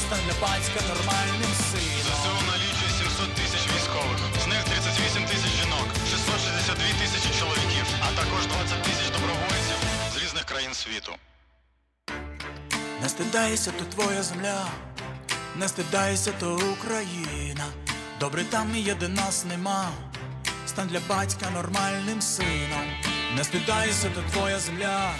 [0.02, 2.16] Стань для батька нормальним сином.
[2.18, 8.46] ЗСУ налічує 700 тисяч військових, з них 38 тисяч жінок, 662 тисячі чоловіків, а також
[8.46, 9.78] 20 тисяч добровольців
[10.12, 11.12] з різних країн світу.
[13.02, 14.66] Не стидайся, то твоя земля,
[15.56, 17.47] не стидайся, то Україна.
[18.20, 19.90] Добре там є, де нас нема.
[20.66, 22.86] Стань для батька нормальним сином.
[23.36, 25.12] Не стидайся, то твоя земля,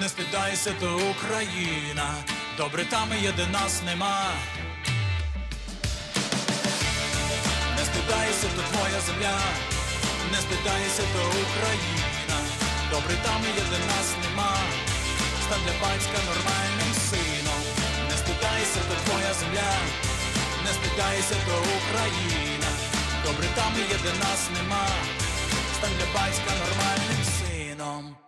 [0.00, 2.14] не стидайся, то Україна.
[2.56, 4.26] Добре там є, де нас нема.
[7.76, 9.38] Не стидайся, то твоя земля,
[10.32, 12.38] не стидайся, то Україна.
[12.90, 14.56] Добре там є, де нас нема.
[15.44, 17.60] Стань для батька нормальним сином.
[18.10, 19.72] Не стидайся, то твоя земля,
[20.96, 22.70] не до Україна.
[23.24, 24.86] Добре там і є, де нас нема.
[25.74, 28.25] Стань для батька нормальним сином.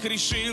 [0.00, 0.50] віче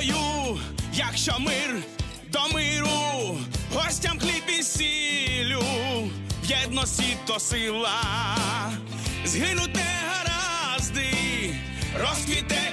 [0.00, 0.58] до бою,
[0.94, 1.82] якщо мир
[2.32, 3.38] до миру,
[3.74, 5.62] гостям хліб і сілю,
[6.42, 8.00] в єдності то сила,
[9.24, 11.10] згинуте гаразди,
[12.00, 12.69] розквіте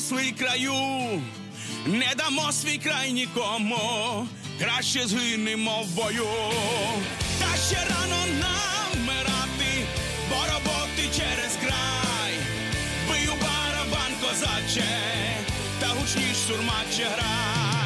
[0.00, 1.22] Свій краю,
[1.86, 4.26] не дамо свій край нікому,
[4.60, 6.26] краще згинемо в бою,
[7.38, 9.86] та ще рано нам вмирати,
[10.30, 12.34] бо роботи через край,
[13.08, 14.84] бию барабан козаче,
[15.80, 17.83] та гучніш сурмаче грай.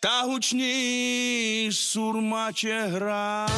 [0.00, 3.48] та гучніш сурмаче гра.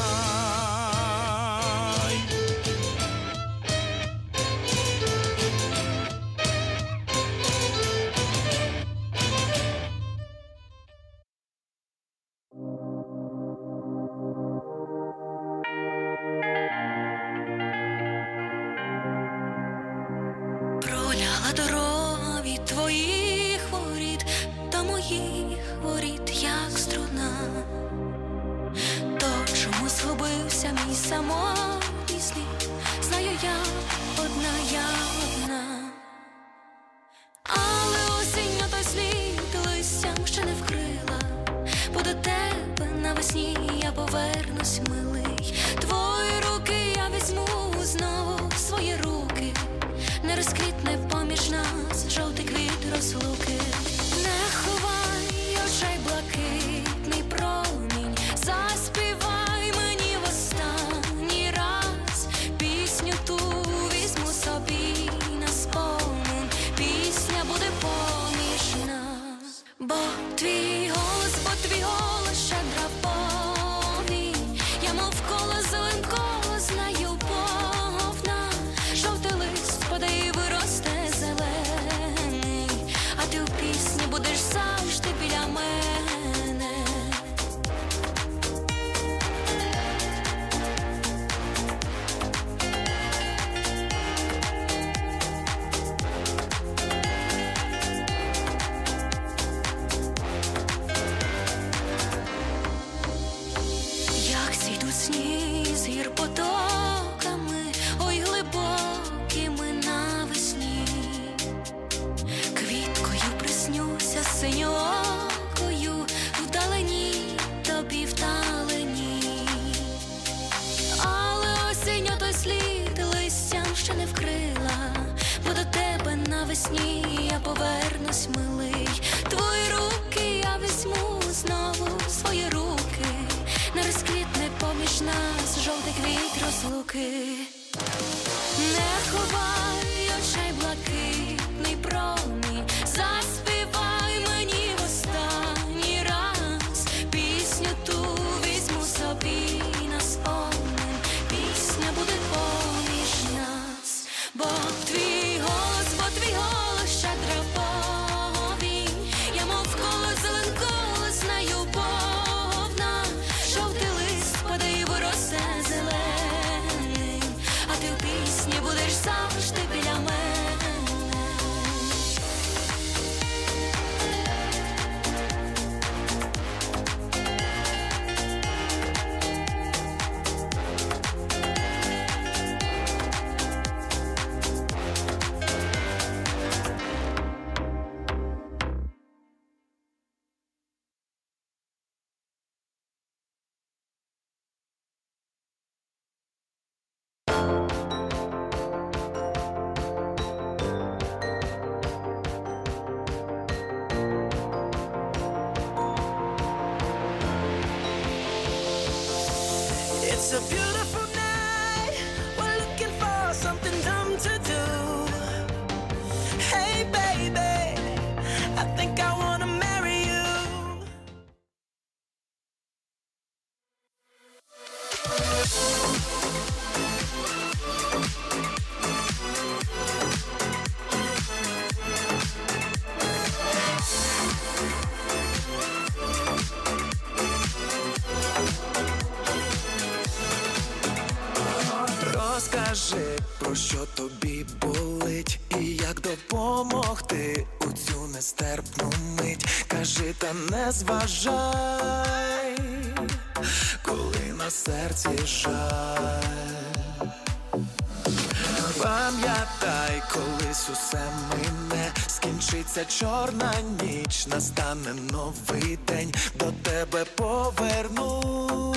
[262.81, 268.77] Скінчиться чорна ніч, настане новий день, до тебе повернусь,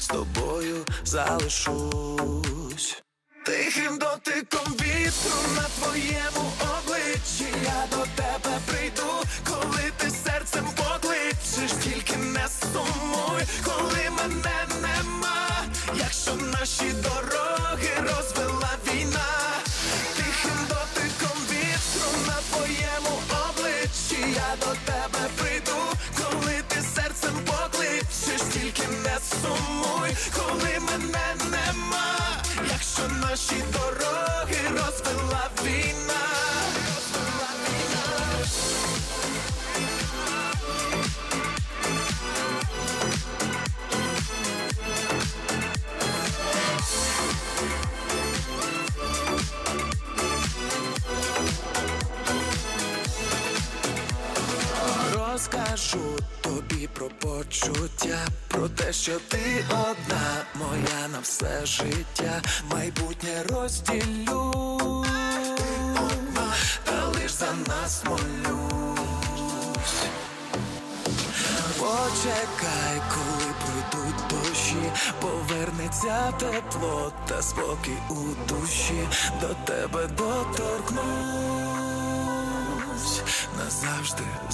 [0.00, 3.02] з тобою залишусь.
[3.46, 6.41] Тихим дотиком вітру на твоєму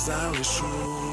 [0.08, 1.07] назавжди залишусь.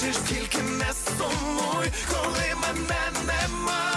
[0.00, 3.92] Покличеш, тільки не сумуй, коли мене нема,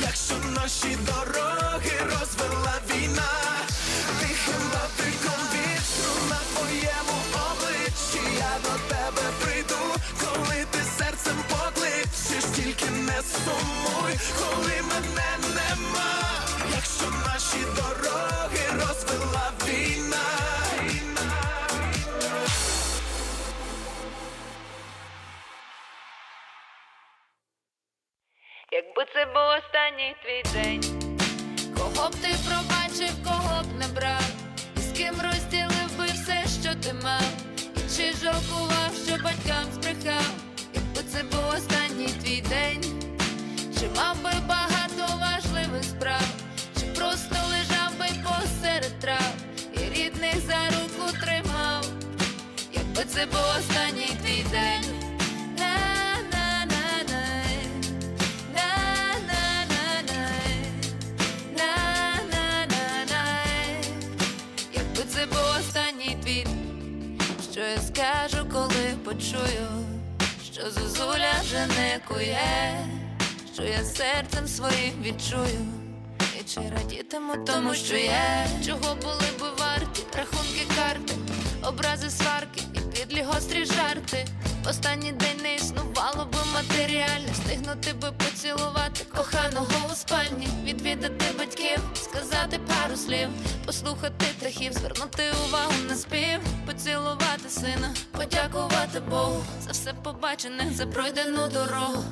[0.00, 3.30] якщо наші дороги розвела війна,
[4.20, 8.36] тихим дотиком вітру на твоєму обличчі.
[8.38, 9.74] Я до тебе прийду,
[10.20, 16.24] коли ти серцем покличеш, тільки не сумуй, коли мене нема,
[16.74, 19.57] якщо наші дороги розвела війна.
[29.38, 30.82] Був останній твій день,
[31.76, 34.24] кого б ти пробачив, кого б не брав,
[34.76, 37.32] і з ким розділив би все, що ти мав,
[37.76, 40.32] і чи жалкував, що батькам збрехав,
[40.74, 42.82] якби це був останній твій день,
[43.80, 46.28] чи мав би багато важливих справ,
[46.80, 49.34] чи просто лежав би посеред трав,
[49.74, 51.86] і рідних за руку тримав,
[52.72, 54.97] якби це був останній твій день.
[69.18, 69.68] Почую,
[70.52, 71.66] що зозуля вже
[72.08, 72.86] кує,
[73.54, 75.66] що я серцем своїм відчую,
[76.40, 81.14] і чи радітиму тому, що є, чого були би варті, рахунки карти,
[81.62, 82.62] образи сварки
[82.98, 84.26] підлі гострі жарти.
[84.70, 92.58] Останній день не існувало би матеріальне, стигнути би поцілувати коханого у спальні, відвідати батьків, сказати
[92.58, 93.28] пару слів,
[93.66, 99.44] послухати птахів, звернути увагу на спів, поцілувати сина, подякувати Богу.
[99.60, 102.04] За все побачене, за пройдену дорогу.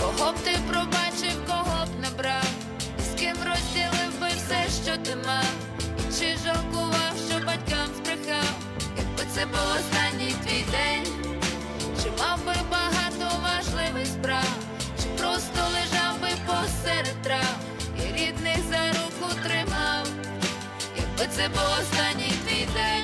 [0.00, 2.48] Кого б ти пробачив, кого б не брав,
[3.18, 5.44] ким розділив би все, що ти мав,
[6.18, 6.99] чи жалкував,
[9.40, 11.06] це був останній твій день,
[12.02, 14.54] чи мав би багато важливих справ,
[15.02, 17.56] чи просто лежав би посеред трав,
[17.98, 20.06] і рідних за руку тримав,
[20.96, 22.99] якби це був останній твій день.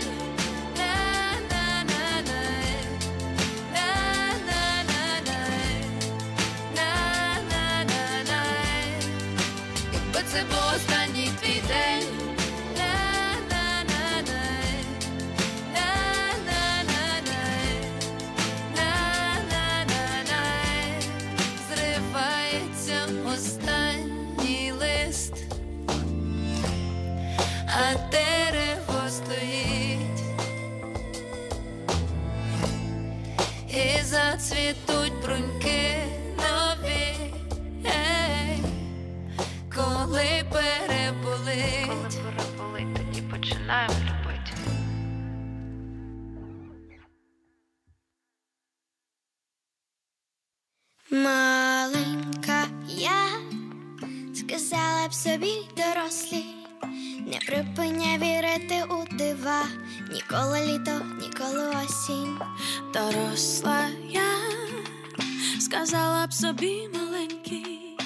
[34.66, 36.02] Зацвітуть бруньки
[36.36, 37.32] нові,
[37.86, 38.62] ей,
[39.74, 41.86] коли переболить.
[41.86, 44.52] Коли переболить, тоді починаємо любити.
[51.10, 53.26] Маленька я
[54.34, 56.44] сказала б собі дорослі,
[57.26, 59.62] не припиняй вірити у дива,
[60.12, 62.38] ніколи літо, ніколи осінь.
[62.94, 64.36] Доросла я
[65.60, 67.96] сказала б собі маленький,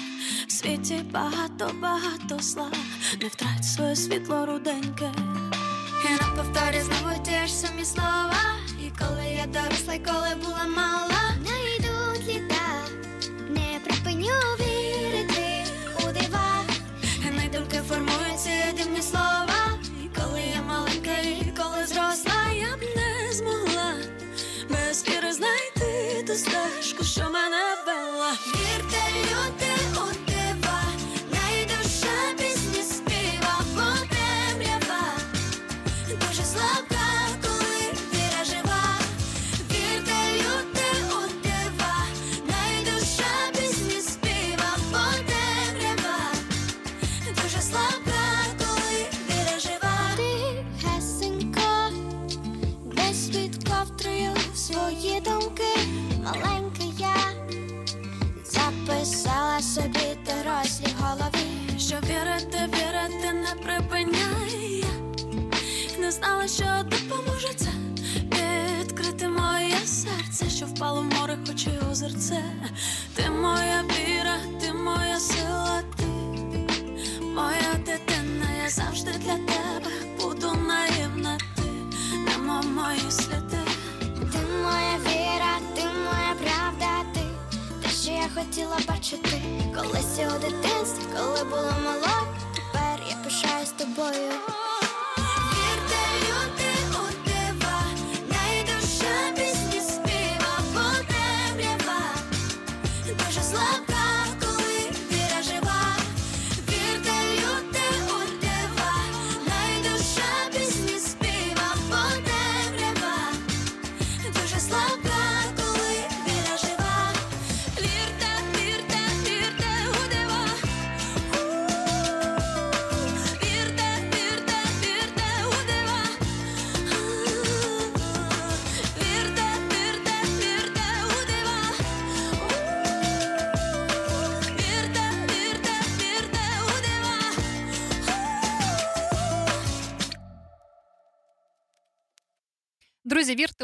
[0.47, 2.71] в світі багато, багато зла,
[3.21, 5.11] не втрать своє світло руденьке.
[6.05, 8.41] І на повторі знову ті ж самі слова.
[8.85, 12.60] І коли я доросла, і коли була мала, не йдуть літа,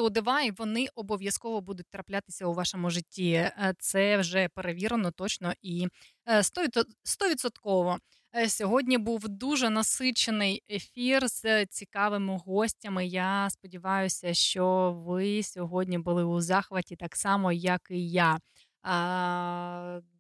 [0.07, 3.31] 100 дива, і вони обов'язково будуть траплятися у вашому житті.
[3.31, 5.87] Е, це вже перевірено точно і
[6.25, 7.97] е, 100%.
[8.35, 13.07] Е, сьогодні був дуже насичений ефір з цікавими гостями.
[13.07, 18.37] Я сподіваюся, що ви сьогодні були у захваті так само, як і я.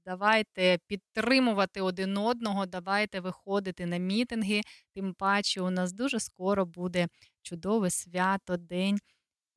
[0.05, 4.61] Давайте підтримувати один одного, давайте виходити на мітинги.
[4.95, 7.07] Тим паче, у нас дуже скоро буде
[7.41, 8.99] чудове свято день.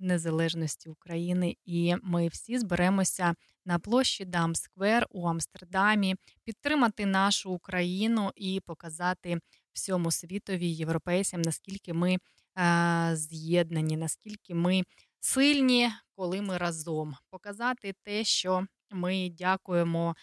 [0.01, 1.57] Незалежності України.
[1.65, 9.39] І ми всі зберемося на площі Дамсквер у Амстердамі, підтримати нашу Україну і показати
[9.73, 12.17] всьому світові, європейцям, наскільки ми
[12.59, 14.83] е, з'єднані, наскільки ми
[15.21, 17.15] сильні, коли ми разом.
[17.31, 20.15] Показати те, що ми дякуємо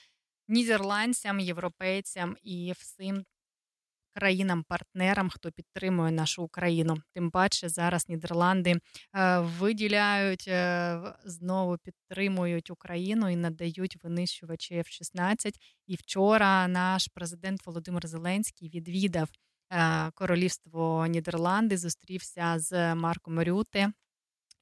[0.47, 3.25] нідерландцям, європейцям і всім
[4.17, 6.97] країнам-партнерам, хто підтримує нашу Україну.
[7.13, 8.75] Тим паче зараз Нідерланди
[9.15, 15.53] е, виділяють е, знову підтримують Україну і надають винищувачі F-16.
[15.87, 19.29] І вчора наш президент Володимир Зеленський відвідав
[19.71, 23.91] е, королівство Нідерланди, зустрівся з Марком Рюте.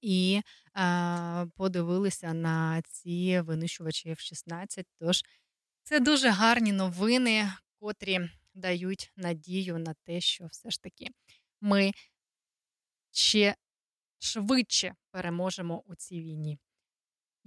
[0.01, 0.41] І
[0.77, 4.83] е, подивилися на ці винищувачі F-16.
[4.99, 5.21] Тож
[5.83, 11.07] це дуже гарні новини, котрі дають надію на те, що все ж таки
[11.61, 11.91] ми
[13.11, 13.55] ще
[14.19, 16.59] швидше переможемо у цій війні.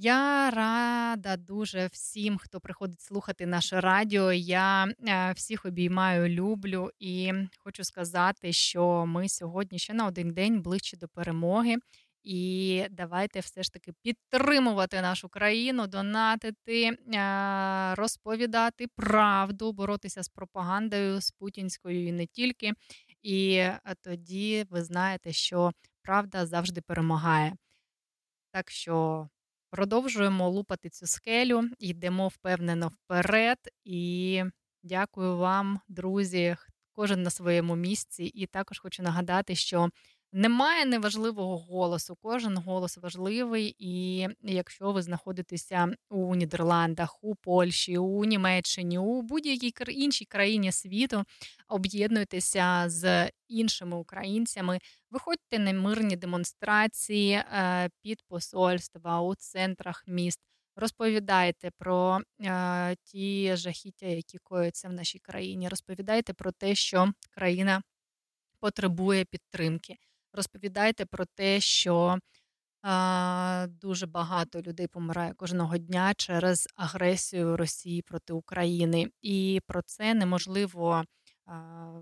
[0.01, 4.33] Я рада дуже всім, хто приходить слухати наше радіо.
[4.33, 10.63] Я е, всіх обіймаю, люблю і хочу сказати, що ми сьогодні ще на один день
[10.63, 11.77] ближче до перемоги.
[12.31, 16.99] І давайте все ж таки підтримувати нашу країну, донатити,
[17.97, 22.73] розповідати правду, боротися з пропагандою, з путінською і не тільки.
[23.23, 23.67] І
[24.01, 25.73] тоді ви знаєте, що
[26.03, 27.57] правда завжди перемагає.
[28.53, 29.29] Так що
[29.71, 33.59] продовжуємо лупати цю скелю, йдемо впевнено вперед.
[33.85, 34.43] І
[34.83, 36.57] дякую вам, друзі,
[36.93, 38.25] кожен на своєму місці.
[38.25, 39.89] І також хочу нагадати, що
[40.33, 42.17] немає неважливого голосу.
[42.23, 49.73] Кожен голос важливий, і якщо ви знаходитеся у Нідерландах, у Польщі, у Німеччині, у будь-якій
[49.89, 51.25] іншій країні світу,
[51.69, 54.79] об'єднуйтеся з іншими українцями,
[55.11, 60.41] виходьте на мирні демонстрації е, під посольства у центрах міст.
[60.77, 65.69] Розповідайте про е, ті жахіття, які коються в нашій країні.
[65.69, 67.83] Розповідайте про те, що країна
[68.61, 69.97] потребує підтримки
[70.33, 72.19] розповідайте про те, що
[72.83, 80.15] а, дуже багато людей помирає кожного дня через агресію Росії проти України, і про це
[80.15, 81.05] неможливо.
[81.47, 82.01] А,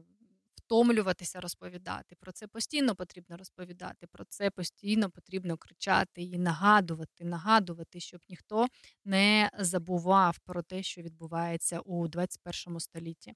[0.66, 2.16] Втомлюватися розповідати.
[2.20, 8.66] Про це постійно потрібно розповідати, про це постійно потрібно кричати і нагадувати, нагадувати, щоб ніхто
[9.04, 13.32] не забував про те, що відбувається у 21 столітті.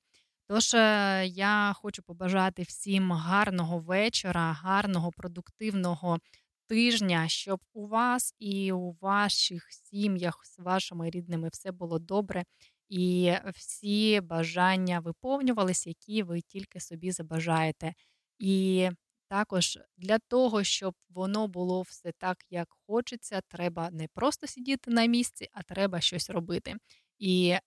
[0.51, 6.19] Тож е, я хочу побажати всім гарного вечора, гарного продуктивного
[6.67, 12.45] тижня, щоб у вас і у ваших сім'ях з вашими рідними все було добре,
[12.89, 17.95] і всі бажання виповнювалися, які ви тільки собі забажаєте.
[18.39, 18.89] І
[19.29, 25.07] також для того, щоб воно було все так, як хочеться, треба не просто сидіти на
[25.07, 26.77] місці, а треба щось робити
[27.21, 27.61] і е,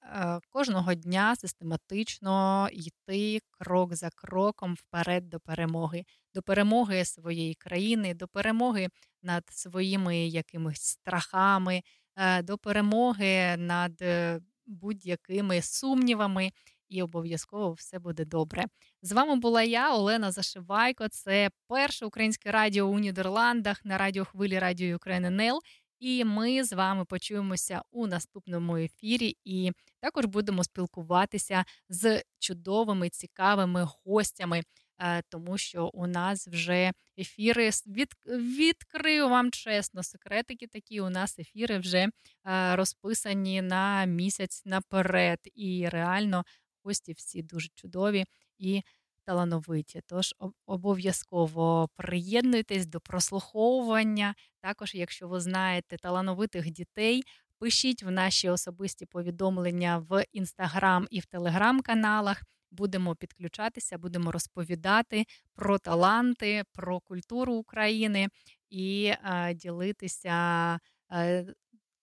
[0.50, 6.04] кожного дня систематично йти крок за кроком вперед до перемоги,
[6.34, 8.88] до перемоги своєї країни, до перемоги
[9.24, 11.82] над своїми якимись страхами,
[12.16, 16.52] е, до перемоги над е, будь-якими сумнівами.
[16.90, 18.66] І обов'язково все буде добре.
[19.02, 21.08] З вами була я, Олена Зашивайко.
[21.08, 25.60] Це перше українське радіо у Нідерландах на радіохвилі Радіо НЕЛ.
[26.04, 33.88] І ми з вами почуємося у наступному ефірі, і також будемо спілкуватися з чудовими цікавими
[34.06, 34.64] гостями.
[35.00, 41.02] Е, тому що у нас вже ефіри від, відкрию вам чесно, секретики такі.
[41.02, 42.08] У нас ефіри вже
[42.48, 45.40] е, розписані на місяць наперед.
[45.56, 46.44] І реально
[46.84, 48.26] гості всі дуже чудові
[48.58, 48.82] і
[49.26, 50.02] талановиті.
[50.06, 50.34] Тож
[50.66, 54.36] обов'язково приєднуйтесь до прослуховування.
[54.62, 57.24] Також, якщо ви знаєте талановитих дітей,
[57.60, 62.42] пишіть в наші особисті повідомлення в інстаграм і в телеграм-каналах.
[62.72, 68.28] Будемо підключатися, будемо розповідати про таланти, про культуру України
[68.70, 70.80] і е, ділитися
[71.12, 71.46] е,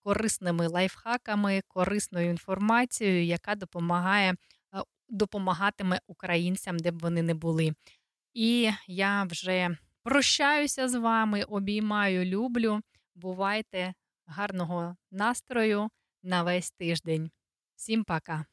[0.02, 4.34] корисними лайфхаками, корисною інформацією, яка допомагає
[5.10, 7.74] допомагатиме українцям, де б вони не були.
[8.34, 12.80] І я вже прощаюся з вами, обіймаю, люблю.
[13.14, 13.94] Бувайте
[14.26, 15.88] гарного настрою
[16.22, 17.30] на весь тиждень.
[17.76, 18.46] Всім пока!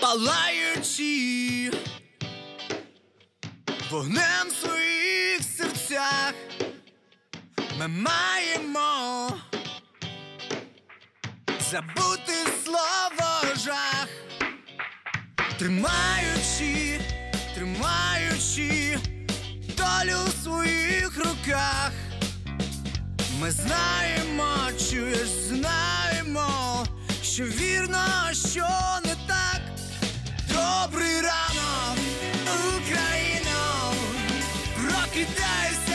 [0.00, 1.70] Палаючи
[3.90, 4.95] вогнем своїм
[5.96, 6.34] серцях
[7.78, 9.30] ми маємо
[11.70, 12.32] забути
[12.64, 14.08] слово жах,
[15.58, 17.00] тримаючи,
[17.54, 18.98] тримаючи
[19.76, 21.92] долю у своїх руках,
[23.40, 24.54] ми знаємо,
[24.90, 26.84] чуєш, знаємо,
[27.22, 28.68] що вірно, що
[29.04, 29.60] не так,
[30.48, 31.98] добрий ранок,
[32.76, 33.92] Україна.
[34.76, 35.85] Прокидайся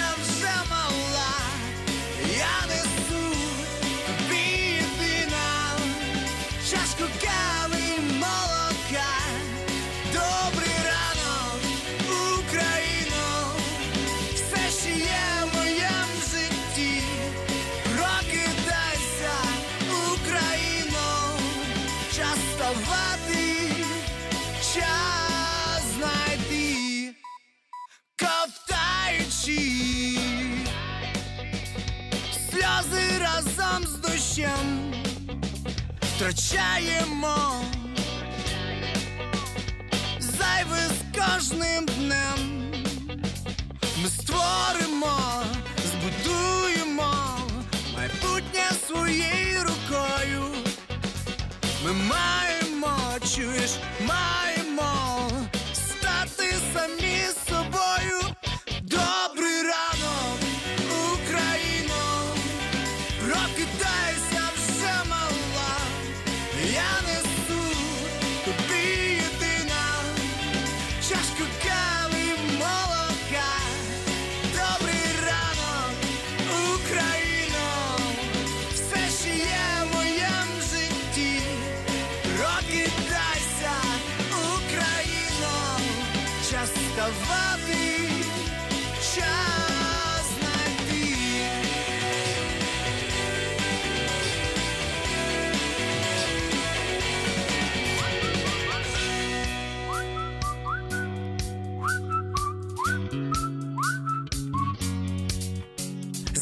[34.31, 34.93] дощем
[36.01, 37.63] втрачаємо
[40.19, 42.71] зайве з кожним днем.
[44.03, 45.43] Ми створимо,
[45.85, 47.13] збудуємо
[47.95, 50.43] майбутнє своєю рукою.
[51.85, 52.97] Ми маємо,
[53.35, 53.71] чуєш,
[54.07, 55.29] маємо
[55.73, 57.00] стати самі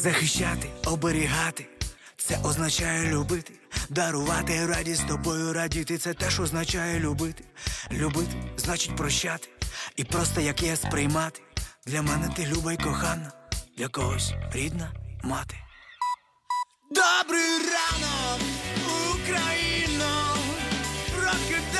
[0.02, 1.66] Захищати, оберігати,
[2.16, 3.52] це означає любити,
[3.90, 5.98] дарувати радість тобою радіти.
[5.98, 7.44] Це теж означає любити.
[7.92, 9.48] Любити значить прощати,
[9.96, 11.40] і просто як є сприймати.
[11.86, 13.32] Для мене ти люба й кохана,
[13.78, 14.92] для когось рідна
[15.24, 15.56] мати.
[16.90, 18.40] Добрий ранок,
[19.14, 20.36] Україно,
[21.16, 21.79] прокидайся